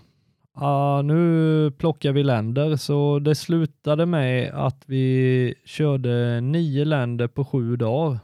Uh, 0.62 1.02
nu 1.02 1.70
plockar 1.70 2.12
vi 2.12 2.22
länder, 2.22 2.76
så 2.76 3.18
det 3.18 3.34
slutade 3.34 4.06
med 4.06 4.50
att 4.54 4.82
vi 4.86 5.54
körde 5.64 6.40
nio 6.40 6.84
länder 6.84 7.28
på 7.28 7.44
sju 7.44 7.76
dagar. 7.76 8.18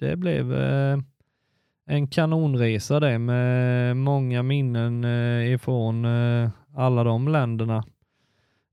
Det 0.00 0.16
blev 0.16 0.54
eh, 0.54 0.98
en 1.86 2.06
kanonresa 2.06 3.00
det 3.00 3.18
med 3.18 3.96
många 3.96 4.42
minnen 4.42 5.04
eh, 5.04 5.52
ifrån 5.52 6.04
eh, 6.04 6.50
alla 6.76 7.04
de 7.04 7.28
länderna. 7.28 7.84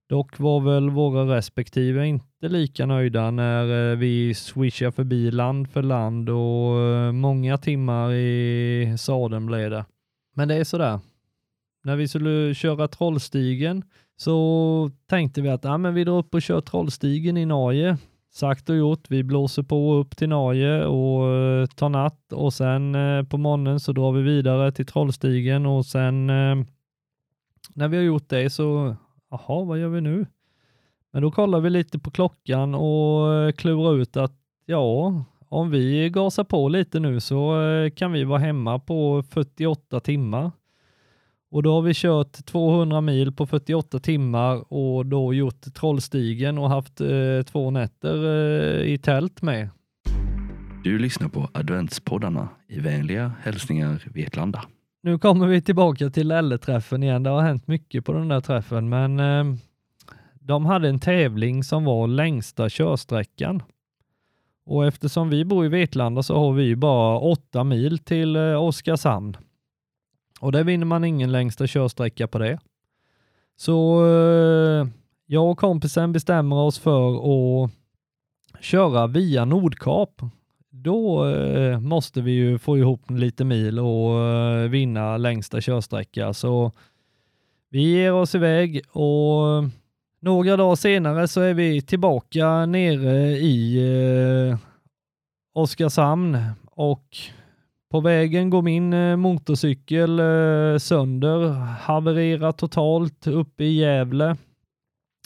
Dock 0.10 0.40
var 0.40 0.60
väl 0.60 0.90
våra 0.90 1.38
respektive 1.38 2.08
inte 2.08 2.48
lika 2.48 2.86
nöjda 2.86 3.32
när 3.32 3.96
vi 3.96 4.34
swishade 4.34 4.92
förbi 4.92 5.32
land 5.32 5.70
för 5.70 5.82
land 5.82 6.30
och 6.30 7.16
många 7.16 7.58
timmar 7.58 8.14
i 8.14 8.96
sadeln 8.98 9.46
blev 9.46 9.70
det. 9.70 9.86
Men 10.36 10.48
det 10.48 10.56
är 10.56 10.64
sådär. 10.64 11.00
När 11.88 11.96
vi 11.96 12.08
skulle 12.08 12.54
köra 12.54 12.88
Trollstigen 12.88 13.84
så 14.18 14.90
tänkte 15.10 15.42
vi 15.42 15.50
att 15.50 15.64
ja, 15.64 15.78
men 15.78 15.94
vi 15.94 16.04
drar 16.04 16.18
upp 16.18 16.34
och 16.34 16.42
kör 16.42 16.62
Trollstigen 16.62 17.38
i 17.38 17.46
Norge. 17.46 17.98
Sagt 18.34 18.70
och 18.70 18.76
gjort, 18.76 19.10
vi 19.10 19.24
blåser 19.24 19.64
på 19.64 19.94
upp 19.94 20.18
till 20.18 20.30
Norge 20.30 20.86
och 20.86 21.34
eh, 21.34 21.66
tar 21.66 21.90
natt 21.90 22.34
och 22.34 22.54
sen 22.54 22.96
eh, 22.96 23.24
på 23.24 23.38
morgonen 23.38 23.80
så 23.80 23.92
drar 23.92 24.12
vi 24.12 24.22
vidare 24.22 24.72
till 24.72 24.86
Trollstigen 24.86 25.66
och 25.66 25.86
sen 25.86 26.30
eh, 26.30 26.56
när 27.74 27.88
vi 27.88 27.98
har 27.98 28.04
gjort 28.04 28.30
det 28.30 28.50
så, 28.50 28.96
jaha, 29.32 29.64
vad 29.64 29.80
gör 29.80 29.90
vi 29.90 30.02
nu? 30.02 30.26
Men 31.12 31.22
då 31.22 31.32
kollar 31.32 31.60
vi 31.60 31.70
lite 31.70 32.00
på 32.00 32.12
klockan 32.12 32.76
och 32.76 33.34
eh, 33.34 33.52
klurar 33.52 33.98
ut 33.98 34.18
att 34.18 34.36
ja, 34.66 35.24
om 35.50 35.70
vi 35.70 36.10
gasar 36.10 36.44
på 36.44 36.70
lite 36.70 37.00
nu 37.00 37.20
så 37.20 37.62
eh, 37.62 37.90
kan 37.90 38.12
vi 38.12 38.24
vara 38.24 38.40
hemma 38.40 38.80
på 38.80 39.24
48 39.30 40.00
timmar. 40.00 40.52
Och 41.50 41.64
då 41.64 41.74
har 41.74 41.82
vi 41.82 41.94
kört 41.96 42.46
200 42.46 43.02
mil 43.02 43.32
på 43.32 43.46
48 43.46 44.00
timmar 44.00 44.74
och 44.74 45.06
då 45.06 45.34
gjort 45.34 45.62
Trollstigen 45.74 46.58
och 46.58 46.70
haft 46.70 47.02
eh, 47.02 47.42
två 47.46 47.72
nätter 47.72 48.26
eh, 48.26 48.94
i 48.94 48.98
tält 48.98 49.42
med. 49.42 49.70
Du 50.84 51.00
lyssnar 51.00 51.30
på 51.30 51.50
adventspoddarna 51.54 52.50
i 52.68 52.80
vänliga 52.80 53.32
hälsningar 53.42 54.04
Vetlanda. 54.14 54.64
Nu 55.04 55.20
kommer 55.20 55.48
vi 55.48 55.62
tillbaka 55.62 56.10
till 56.10 56.32
Elle-träffen 56.32 57.04
igen. 57.04 57.24
Det 57.24 57.30
har 57.30 57.42
hänt 57.42 57.68
mycket 57.68 58.06
på 58.06 58.14
den 58.14 58.28
där 58.28 58.42
träffen, 58.42 58.90
men 58.90 59.20
eh, 59.20 59.58
de 60.34 60.66
hade 60.66 60.90
en 60.90 61.00
tävling 61.00 61.64
som 61.64 61.84
var 61.84 62.08
längsta 62.08 62.70
körsträckan. 62.70 63.64
Och 64.66 64.86
eftersom 64.86 65.30
vi 65.30 65.46
bor 65.46 65.66
i 65.66 65.70
Vetlanda 65.70 66.24
så 66.24 66.40
har 66.40 66.54
vi 66.54 66.76
bara 66.76 67.20
åtta 67.20 67.64
mil 67.64 68.00
till 68.00 68.36
eh, 68.36 68.64
Oskarshamn. 68.64 69.38
Och 70.40 70.52
där 70.52 70.64
vinner 70.64 70.86
man 70.86 71.04
ingen 71.04 71.32
längsta 71.32 71.68
körsträcka 71.68 72.28
på 72.28 72.40
det. 72.40 72.60
Så 73.56 74.06
eh, 74.06 74.88
jag 75.26 75.52
och 75.52 75.58
kompisen 75.58 76.12
bestämmer 76.12 76.56
oss 76.56 76.80
för 76.80 77.16
att 77.16 77.72
köra 78.60 79.08
via 79.08 79.46
Nordkap. 79.46 80.22
Då 80.70 81.30
eh, 81.30 81.80
måste 81.80 82.22
vi 82.22 82.32
ju 82.32 82.58
få 82.58 82.78
ihop 82.78 83.12
lite 83.12 83.46
mil 83.46 83.80
och 83.80 84.20
eh, 84.24 84.70
vinna 84.70 85.18
längsta 85.18 85.62
körsträcka. 85.62 86.34
Så 86.34 86.72
vi 87.70 87.82
ger 87.82 88.14
oss 88.14 88.36
iväg 88.36 88.82
och 88.92 89.64
några 90.20 90.58
dagar 90.58 90.76
senare 90.76 91.28
så 91.28 91.42
är 91.42 91.54
vi 91.54 91.82
tillbaka 91.82 92.66
nere 92.66 93.38
i 93.38 93.78
eh, 94.50 94.58
Oskarshamn 95.54 96.38
och 96.72 97.18
på 97.98 98.02
vägen 98.02 98.50
går 98.50 98.62
min 98.62 98.94
eh, 98.94 99.16
motorcykel 99.16 100.20
eh, 100.20 100.78
sönder, 100.78 101.50
havererar 101.82 102.52
totalt 102.52 103.28
uppe 103.28 103.64
i 103.64 103.78
Gävle. 103.78 104.38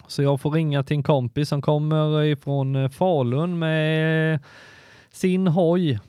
Så 0.08 0.24
jag 0.24 0.42
får 0.42 0.52
ringa 0.52 0.84
till 0.84 0.98
en 0.98 1.04
kompis 1.04 1.50
som 1.50 1.62
kommer 1.62 2.24
ifrån 2.24 2.76
eh, 2.76 2.90
Falun 2.90 3.60
med 3.60 4.40
sin 5.12 5.48
hoj 5.48 6.00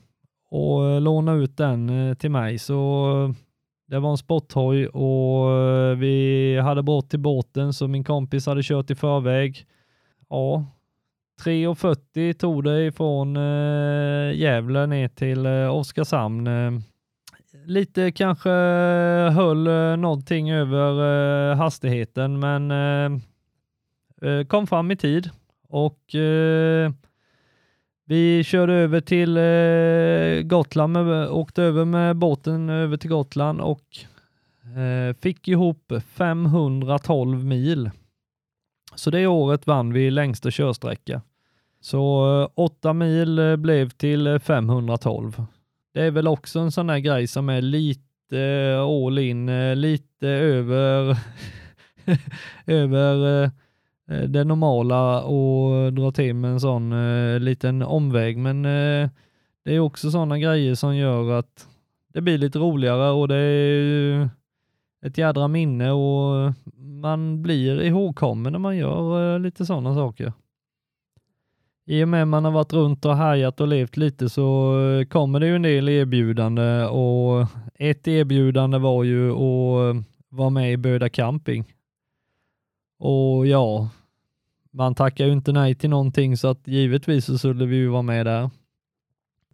och 0.49 1.01
låna 1.01 1.33
ut 1.33 1.57
den 1.57 2.15
till 2.19 2.31
mig. 2.31 2.59
Så 2.59 3.33
det 3.87 3.99
var 3.99 4.11
en 4.11 4.17
sporthoj 4.17 4.87
och 4.87 5.47
vi 6.01 6.59
hade 6.63 6.83
bort 6.83 7.09
till 7.09 7.19
båten 7.19 7.73
så 7.73 7.87
min 7.87 8.03
kompis 8.03 8.45
hade 8.45 8.63
kört 8.63 8.91
i 8.91 8.95
förväg. 8.95 9.65
Ja, 10.29 10.65
3.40 11.43 12.33
tog 12.33 12.63
det 12.63 12.85
ifrån 12.85 13.37
eh, 13.37 14.35
Gävle 14.35 14.85
ner 14.85 15.07
till 15.07 15.45
eh, 15.45 15.75
Oskarshamn. 15.75 16.47
Eh, 16.47 16.71
lite 17.65 18.11
kanske 18.11 18.49
höll 19.33 19.67
eh, 19.67 19.97
någonting 19.97 20.51
över 20.51 21.51
eh, 21.51 21.57
hastigheten 21.57 22.39
men 22.39 22.71
eh, 22.71 23.19
eh 24.29 24.45
kom 24.45 24.67
fram 24.67 24.91
i 24.91 24.95
tid 24.95 25.29
och 25.67 26.15
eh, 26.15 26.91
vi 28.05 28.43
körde 28.43 28.73
över 28.73 29.01
till 29.01 29.37
eh, 29.37 30.47
Gotland, 30.49 30.93
med, 30.93 31.29
åkte 31.29 31.63
över 31.63 31.85
med 31.85 32.15
båten 32.15 32.69
över 32.69 32.97
till 32.97 33.09
Gotland 33.09 33.61
och 33.61 33.97
eh, 34.77 35.15
fick 35.15 35.47
ihop 35.47 35.93
512 36.07 37.45
mil. 37.45 37.89
Så 38.95 39.09
det 39.09 39.27
året 39.27 39.67
vann 39.67 39.93
vi 39.93 40.11
längsta 40.11 40.51
körsträcka. 40.51 41.21
Så 41.83 42.41
eh, 42.41 42.49
8 42.55 42.93
mil 42.93 43.39
eh, 43.39 43.55
blev 43.55 43.89
till 43.89 44.27
eh, 44.27 44.39
512. 44.39 45.45
Det 45.93 46.01
är 46.01 46.11
väl 46.11 46.27
också 46.27 46.59
en 46.59 46.71
sån 46.71 46.87
där 46.87 46.97
grej 46.97 47.27
som 47.27 47.49
är 47.49 47.61
lite 47.61 48.03
all 48.81 49.19
in, 49.19 49.45
lite 49.81 50.27
över, 50.27 51.17
över 52.65 53.51
det 54.27 54.43
normala 54.43 55.21
och 55.21 55.93
dra 55.93 56.11
till 56.11 56.35
med 56.35 56.51
en 56.51 56.59
sån 56.59 56.93
liten 57.45 57.81
omväg. 57.81 58.37
Men 58.37 58.63
det 58.63 59.75
är 59.75 59.79
också 59.79 60.11
sådana 60.11 60.39
grejer 60.39 60.75
som 60.75 60.95
gör 60.95 61.31
att 61.39 61.67
det 62.13 62.21
blir 62.21 62.37
lite 62.37 62.59
roligare 62.59 63.09
och 63.09 63.27
det 63.27 63.35
är 63.35 64.29
ett 65.05 65.17
jädra 65.17 65.47
minne 65.47 65.91
och 65.91 66.53
man 66.75 67.41
blir 67.41 67.81
ihågkommen 67.81 68.51
när 68.51 68.59
man 68.59 68.77
gör 68.77 69.39
lite 69.39 69.65
sådana 69.65 69.95
saker. 69.95 70.33
I 71.85 72.03
och 72.03 72.07
med 72.07 72.27
man 72.27 72.45
har 72.45 72.51
varit 72.51 72.73
runt 72.73 73.05
och 73.05 73.17
härjat 73.17 73.61
och 73.61 73.67
levt 73.67 73.97
lite 73.97 74.29
så 74.29 74.79
eh, 74.79 75.05
kommer 75.05 75.39
det 75.39 75.47
ju 75.47 75.55
en 75.55 75.61
del 75.61 75.89
erbjudande 75.89 76.85
och 76.85 77.47
ett 77.75 78.07
erbjudande 78.07 78.77
var 78.77 79.03
ju 79.03 79.31
att 79.31 79.95
eh, 79.95 80.01
vara 80.29 80.49
med 80.49 80.73
i 80.73 80.77
Böda 80.77 81.09
camping. 81.09 81.73
Och 82.99 83.47
ja, 83.47 83.89
man 84.71 84.95
tackar 84.95 85.25
ju 85.25 85.31
inte 85.31 85.51
nej 85.51 85.75
till 85.75 85.89
någonting 85.89 86.37
så 86.37 86.47
att 86.47 86.67
givetvis 86.67 87.25
så 87.25 87.37
skulle 87.37 87.65
vi 87.65 87.75
ju 87.75 87.87
vara 87.87 88.01
med 88.01 88.25
där. 88.25 88.49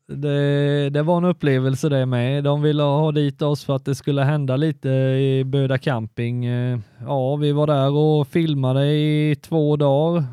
Det, 0.08 0.90
det 0.90 1.04
var 1.04 1.18
en 1.18 1.26
upplevelse 1.26 1.90
det 1.90 2.06
med. 2.06 2.44
De 2.44 2.62
ville 2.62 2.84
ha 2.84 3.12
dit 3.12 3.42
oss 3.42 3.66
för 3.66 3.76
att 3.76 3.86
det 3.86 3.96
skulle 3.96 4.24
hända 4.24 4.56
lite 4.56 4.90
i 4.90 5.44
Böda 5.46 5.78
camping. 5.78 6.46
Eh, 6.46 6.80
ja, 7.00 7.36
vi 7.36 7.52
var 7.52 7.68
där 7.68 7.92
och 7.92 8.28
filmade 8.28 8.86
i 8.86 9.36
två 9.42 9.76
dagar. 9.76 10.24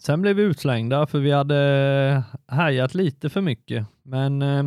Sen 0.00 0.22
blev 0.22 0.36
vi 0.36 0.42
utslängda 0.42 1.06
för 1.06 1.18
vi 1.18 1.30
hade 1.30 1.56
eh, 2.46 2.54
härjat 2.56 2.94
lite 2.94 3.30
för 3.30 3.40
mycket. 3.40 3.86
Men 4.02 4.42
eh, 4.42 4.64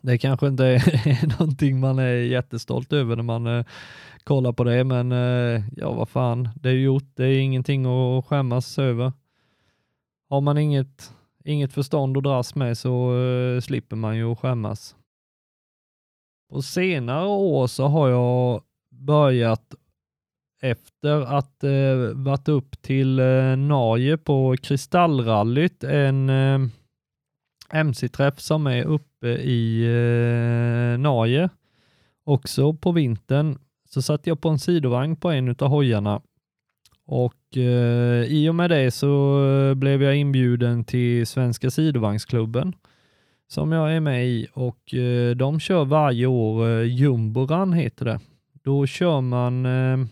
det 0.00 0.18
kanske 0.18 0.46
inte 0.48 0.64
är 0.66 1.38
någonting 1.38 1.80
man 1.80 1.98
är 1.98 2.12
jättestolt 2.14 2.92
över 2.92 3.16
när 3.16 3.22
man 3.22 3.46
eh, 3.46 3.66
kollar 4.24 4.52
på 4.52 4.64
det, 4.64 4.84
men 4.84 5.12
eh, 5.12 5.62
ja, 5.76 5.92
vad 5.92 6.08
fan, 6.08 6.48
det 6.54 6.68
är 6.68 6.72
gjort. 6.72 7.10
Det 7.14 7.24
är 7.24 7.38
ingenting 7.38 7.86
att 7.86 8.26
skämmas 8.26 8.78
över. 8.78 9.12
Har 10.28 10.40
man 10.40 10.58
inget, 10.58 11.12
inget 11.44 11.72
förstånd 11.72 12.16
att 12.16 12.24
dras 12.24 12.54
med 12.54 12.78
så 12.78 13.18
eh, 13.18 13.60
slipper 13.60 13.96
man 13.96 14.16
ju 14.16 14.36
skämmas. 14.36 14.96
På 16.50 16.62
senare 16.62 17.26
år 17.26 17.66
så 17.66 17.86
har 17.86 18.08
jag 18.08 18.62
börjat 18.90 19.74
efter 20.70 21.36
att 21.36 21.64
eh, 21.64 22.14
varit 22.14 22.48
upp 22.48 22.82
till 22.82 23.18
eh, 23.18 23.56
Norge 23.56 24.16
på 24.16 24.56
Kristallrallyt, 24.62 25.84
en 25.84 26.30
eh, 26.30 26.58
MC-träff 27.70 28.40
som 28.40 28.66
är 28.66 28.84
uppe 28.84 29.28
i 29.28 29.82
eh, 29.84 31.00
Norge, 31.00 31.48
också 32.24 32.72
på 32.72 32.92
vintern 32.92 33.58
så 33.88 34.02
satt 34.02 34.26
jag 34.26 34.40
på 34.40 34.48
en 34.48 34.58
sidovagn 34.58 35.16
på 35.16 35.30
en 35.30 35.48
av 35.58 35.68
hojarna. 35.68 36.20
Och 37.06 37.56
eh, 37.56 38.24
i 38.24 38.48
och 38.50 38.54
med 38.54 38.70
det 38.70 38.90
så 38.90 39.44
eh, 39.48 39.74
blev 39.74 40.02
jag 40.02 40.16
inbjuden 40.16 40.84
till 40.84 41.26
Svenska 41.26 41.70
sidovagnsklubben 41.70 42.74
som 43.48 43.72
jag 43.72 43.92
är 43.92 44.00
med 44.00 44.26
i. 44.26 44.46
Och 44.52 44.94
eh, 44.94 45.36
de 45.36 45.60
kör 45.60 45.84
varje 45.84 46.26
år 46.26 46.68
eh, 46.68 46.82
Jumboran 46.82 47.72
heter 47.72 48.04
det. 48.04 48.20
Då 48.64 48.86
kör 48.86 49.20
man 49.20 49.66
eh, 49.66 50.06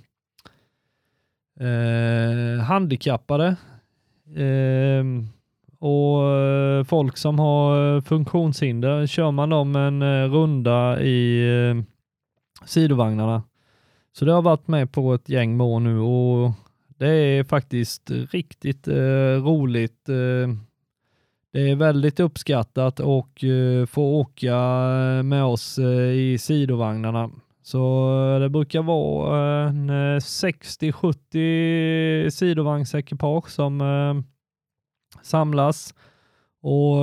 eh, 1.60 2.64
handikappade 2.64 3.56
ehm, 4.36 5.18
eh, 5.18 5.24
och 5.84 6.86
folk 6.86 7.16
som 7.16 7.38
har 7.38 7.96
eh, 7.96 8.02
funktionshinder 8.02 9.06
kör 9.06 9.30
man 9.30 9.48
dem 9.48 9.76
en 9.76 10.02
eh, 10.02 10.30
runda 10.30 11.00
i 11.00 11.48
eh, 11.48 11.82
sidovagnarna. 12.66 13.42
Så 14.12 14.24
det 14.24 14.32
har 14.32 14.42
varit 14.42 14.68
med 14.68 14.92
på 14.92 15.14
ett 15.14 15.28
gäng 15.28 15.56
mål 15.56 15.82
nu 15.82 15.98
och 15.98 16.52
det 16.98 17.08
är 17.08 17.44
faktiskt 17.44 18.10
riktigt 18.10 18.88
eh, 18.88 19.44
roligt. 19.44 20.08
Eh, 20.08 20.48
det 21.52 21.70
är 21.70 21.76
väldigt 21.76 22.20
uppskattat 22.20 23.00
och 23.00 23.44
få 23.88 24.02
åka 24.02 24.58
med 25.24 25.44
oss 25.44 25.78
i 26.14 26.38
sidovagnarna. 26.38 27.30
Så 27.64 27.78
eh, 28.34 28.40
det 28.40 28.48
brukar 28.48 28.82
vara 28.82 29.68
en 29.68 29.90
eh, 29.90 30.18
60-70 30.18 32.30
sidovagnsekipage 32.30 33.50
som 33.50 33.80
eh, 33.80 34.14
samlas 35.22 35.94
och 36.62 36.96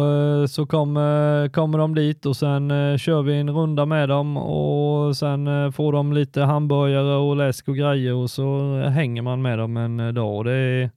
så 0.49 0.65
kommer, 0.65 1.49
kommer 1.49 1.77
de 1.77 1.95
dit 1.95 2.25
och 2.25 2.37
sen 2.37 2.97
kör 2.97 3.21
vi 3.21 3.39
en 3.39 3.49
runda 3.49 3.85
med 3.85 4.09
dem 4.09 4.37
och 4.37 5.17
sen 5.17 5.71
får 5.71 5.93
de 5.93 6.13
lite 6.13 6.41
hamburgare 6.41 7.15
och 7.15 7.35
läsk 7.35 7.67
och 7.67 7.75
grejer 7.75 8.13
och 8.13 8.29
så 8.29 8.75
hänger 8.89 9.21
man 9.21 9.41
med 9.41 9.57
dem 9.57 9.77
en 9.77 10.15
dag. 10.15 10.45
Det 10.45 10.51
är 10.51 10.91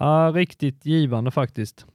ja, 0.00 0.32
riktigt 0.34 0.86
givande 0.86 1.30
faktiskt. 1.30 1.86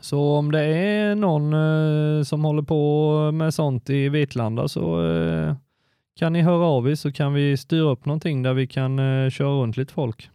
Så 0.00 0.36
om 0.36 0.52
det 0.52 0.64
är 0.64 1.14
någon 1.14 1.52
eh, 1.52 2.22
som 2.22 2.44
håller 2.44 2.62
på 2.62 3.32
med 3.32 3.54
sånt 3.54 3.90
i 3.90 4.08
Vetlanda 4.08 4.68
så 4.68 5.06
eh, 5.06 5.54
kan 6.16 6.32
ni 6.32 6.42
höra 6.42 6.66
av 6.66 6.90
er 6.90 6.94
så 6.94 7.12
kan 7.12 7.34
vi 7.34 7.56
styra 7.56 7.90
upp 7.90 8.04
någonting 8.04 8.42
där 8.42 8.54
vi 8.54 8.66
kan 8.66 8.98
eh, 8.98 9.30
köra 9.30 9.48
runt 9.48 9.76
lite 9.76 9.92
folk. 9.92 10.30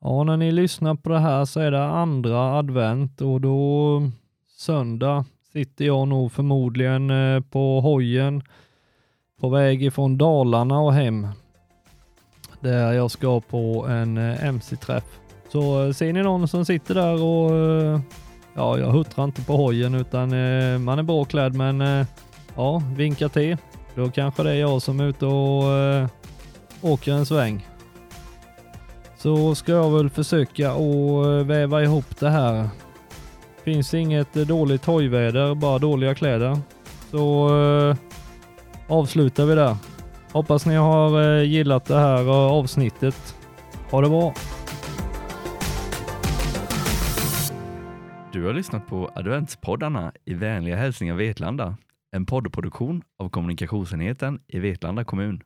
Ja, 0.00 0.24
när 0.24 0.36
ni 0.36 0.52
lyssnar 0.52 0.94
på 0.94 1.08
det 1.08 1.18
här 1.18 1.44
så 1.44 1.60
är 1.60 1.70
det 1.70 1.84
andra 1.84 2.58
advent 2.58 3.20
och 3.20 3.40
då 3.40 4.02
söndag 4.56 5.24
sitter 5.52 5.84
jag 5.84 6.08
nog 6.08 6.32
förmodligen 6.32 7.10
eh, 7.10 7.40
på 7.40 7.80
hojen 7.80 8.42
på 9.40 9.48
väg 9.48 9.82
ifrån 9.82 10.18
Dalarna 10.18 10.80
och 10.80 10.94
hem. 10.94 11.28
Där 12.60 12.92
jag 12.92 13.10
ska 13.10 13.40
på 13.40 13.86
en 13.86 14.18
eh, 14.18 14.44
MC-träff. 14.44 15.18
Så 15.48 15.86
eh, 15.86 15.92
ser 15.92 16.12
ni 16.12 16.22
någon 16.22 16.48
som 16.48 16.64
sitter 16.64 16.94
där 16.94 17.22
och 17.22 17.56
eh, 17.56 18.00
ja, 18.54 18.78
jag 18.78 18.90
huttrar 18.90 19.24
inte 19.24 19.42
på 19.42 19.56
hojen 19.56 19.94
utan 19.94 20.32
eh, 20.32 20.78
man 20.78 20.98
är 20.98 21.02
bra 21.02 21.24
klädd 21.24 21.54
men 21.54 21.80
eh, 21.80 22.06
ja, 22.56 22.82
vinka 22.96 23.28
till. 23.28 23.56
Då 23.94 24.10
kanske 24.10 24.42
det 24.42 24.50
är 24.50 24.60
jag 24.60 24.82
som 24.82 25.00
är 25.00 25.04
ute 25.04 25.26
och 25.26 25.72
eh, 25.72 26.08
åker 26.82 27.12
en 27.12 27.26
sväng 27.26 27.66
så 29.24 29.54
ska 29.54 29.72
jag 29.72 29.90
väl 29.90 30.10
försöka 30.10 30.70
att 30.70 31.46
väva 31.46 31.82
ihop 31.82 32.18
det 32.18 32.30
här. 32.30 32.68
Finns 33.62 33.94
inget 33.94 34.34
dåligt 34.34 34.84
hojväder, 34.84 35.54
bara 35.54 35.78
dåliga 35.78 36.14
kläder. 36.14 36.58
Så 37.10 37.48
eh, 37.58 37.96
avslutar 38.88 39.46
vi 39.46 39.54
där. 39.54 39.76
Hoppas 40.32 40.66
ni 40.66 40.74
har 40.74 41.38
gillat 41.42 41.84
det 41.84 41.98
här 41.98 42.28
avsnittet. 42.30 43.34
Ha 43.90 44.00
det 44.00 44.08
bra! 44.08 44.34
Du 48.44 48.48
har 48.48 48.54
lyssnat 48.54 48.86
på 48.86 49.10
adventspoddarna 49.14 50.12
i 50.24 50.34
vänliga 50.34 50.76
hälsningar 50.76 51.14
Vetlanda. 51.14 51.76
En 52.12 52.26
poddproduktion 52.26 53.02
av 53.18 53.28
kommunikationsenheten 53.28 54.40
i 54.48 54.58
Vetlanda 54.58 55.04
kommun. 55.04 55.42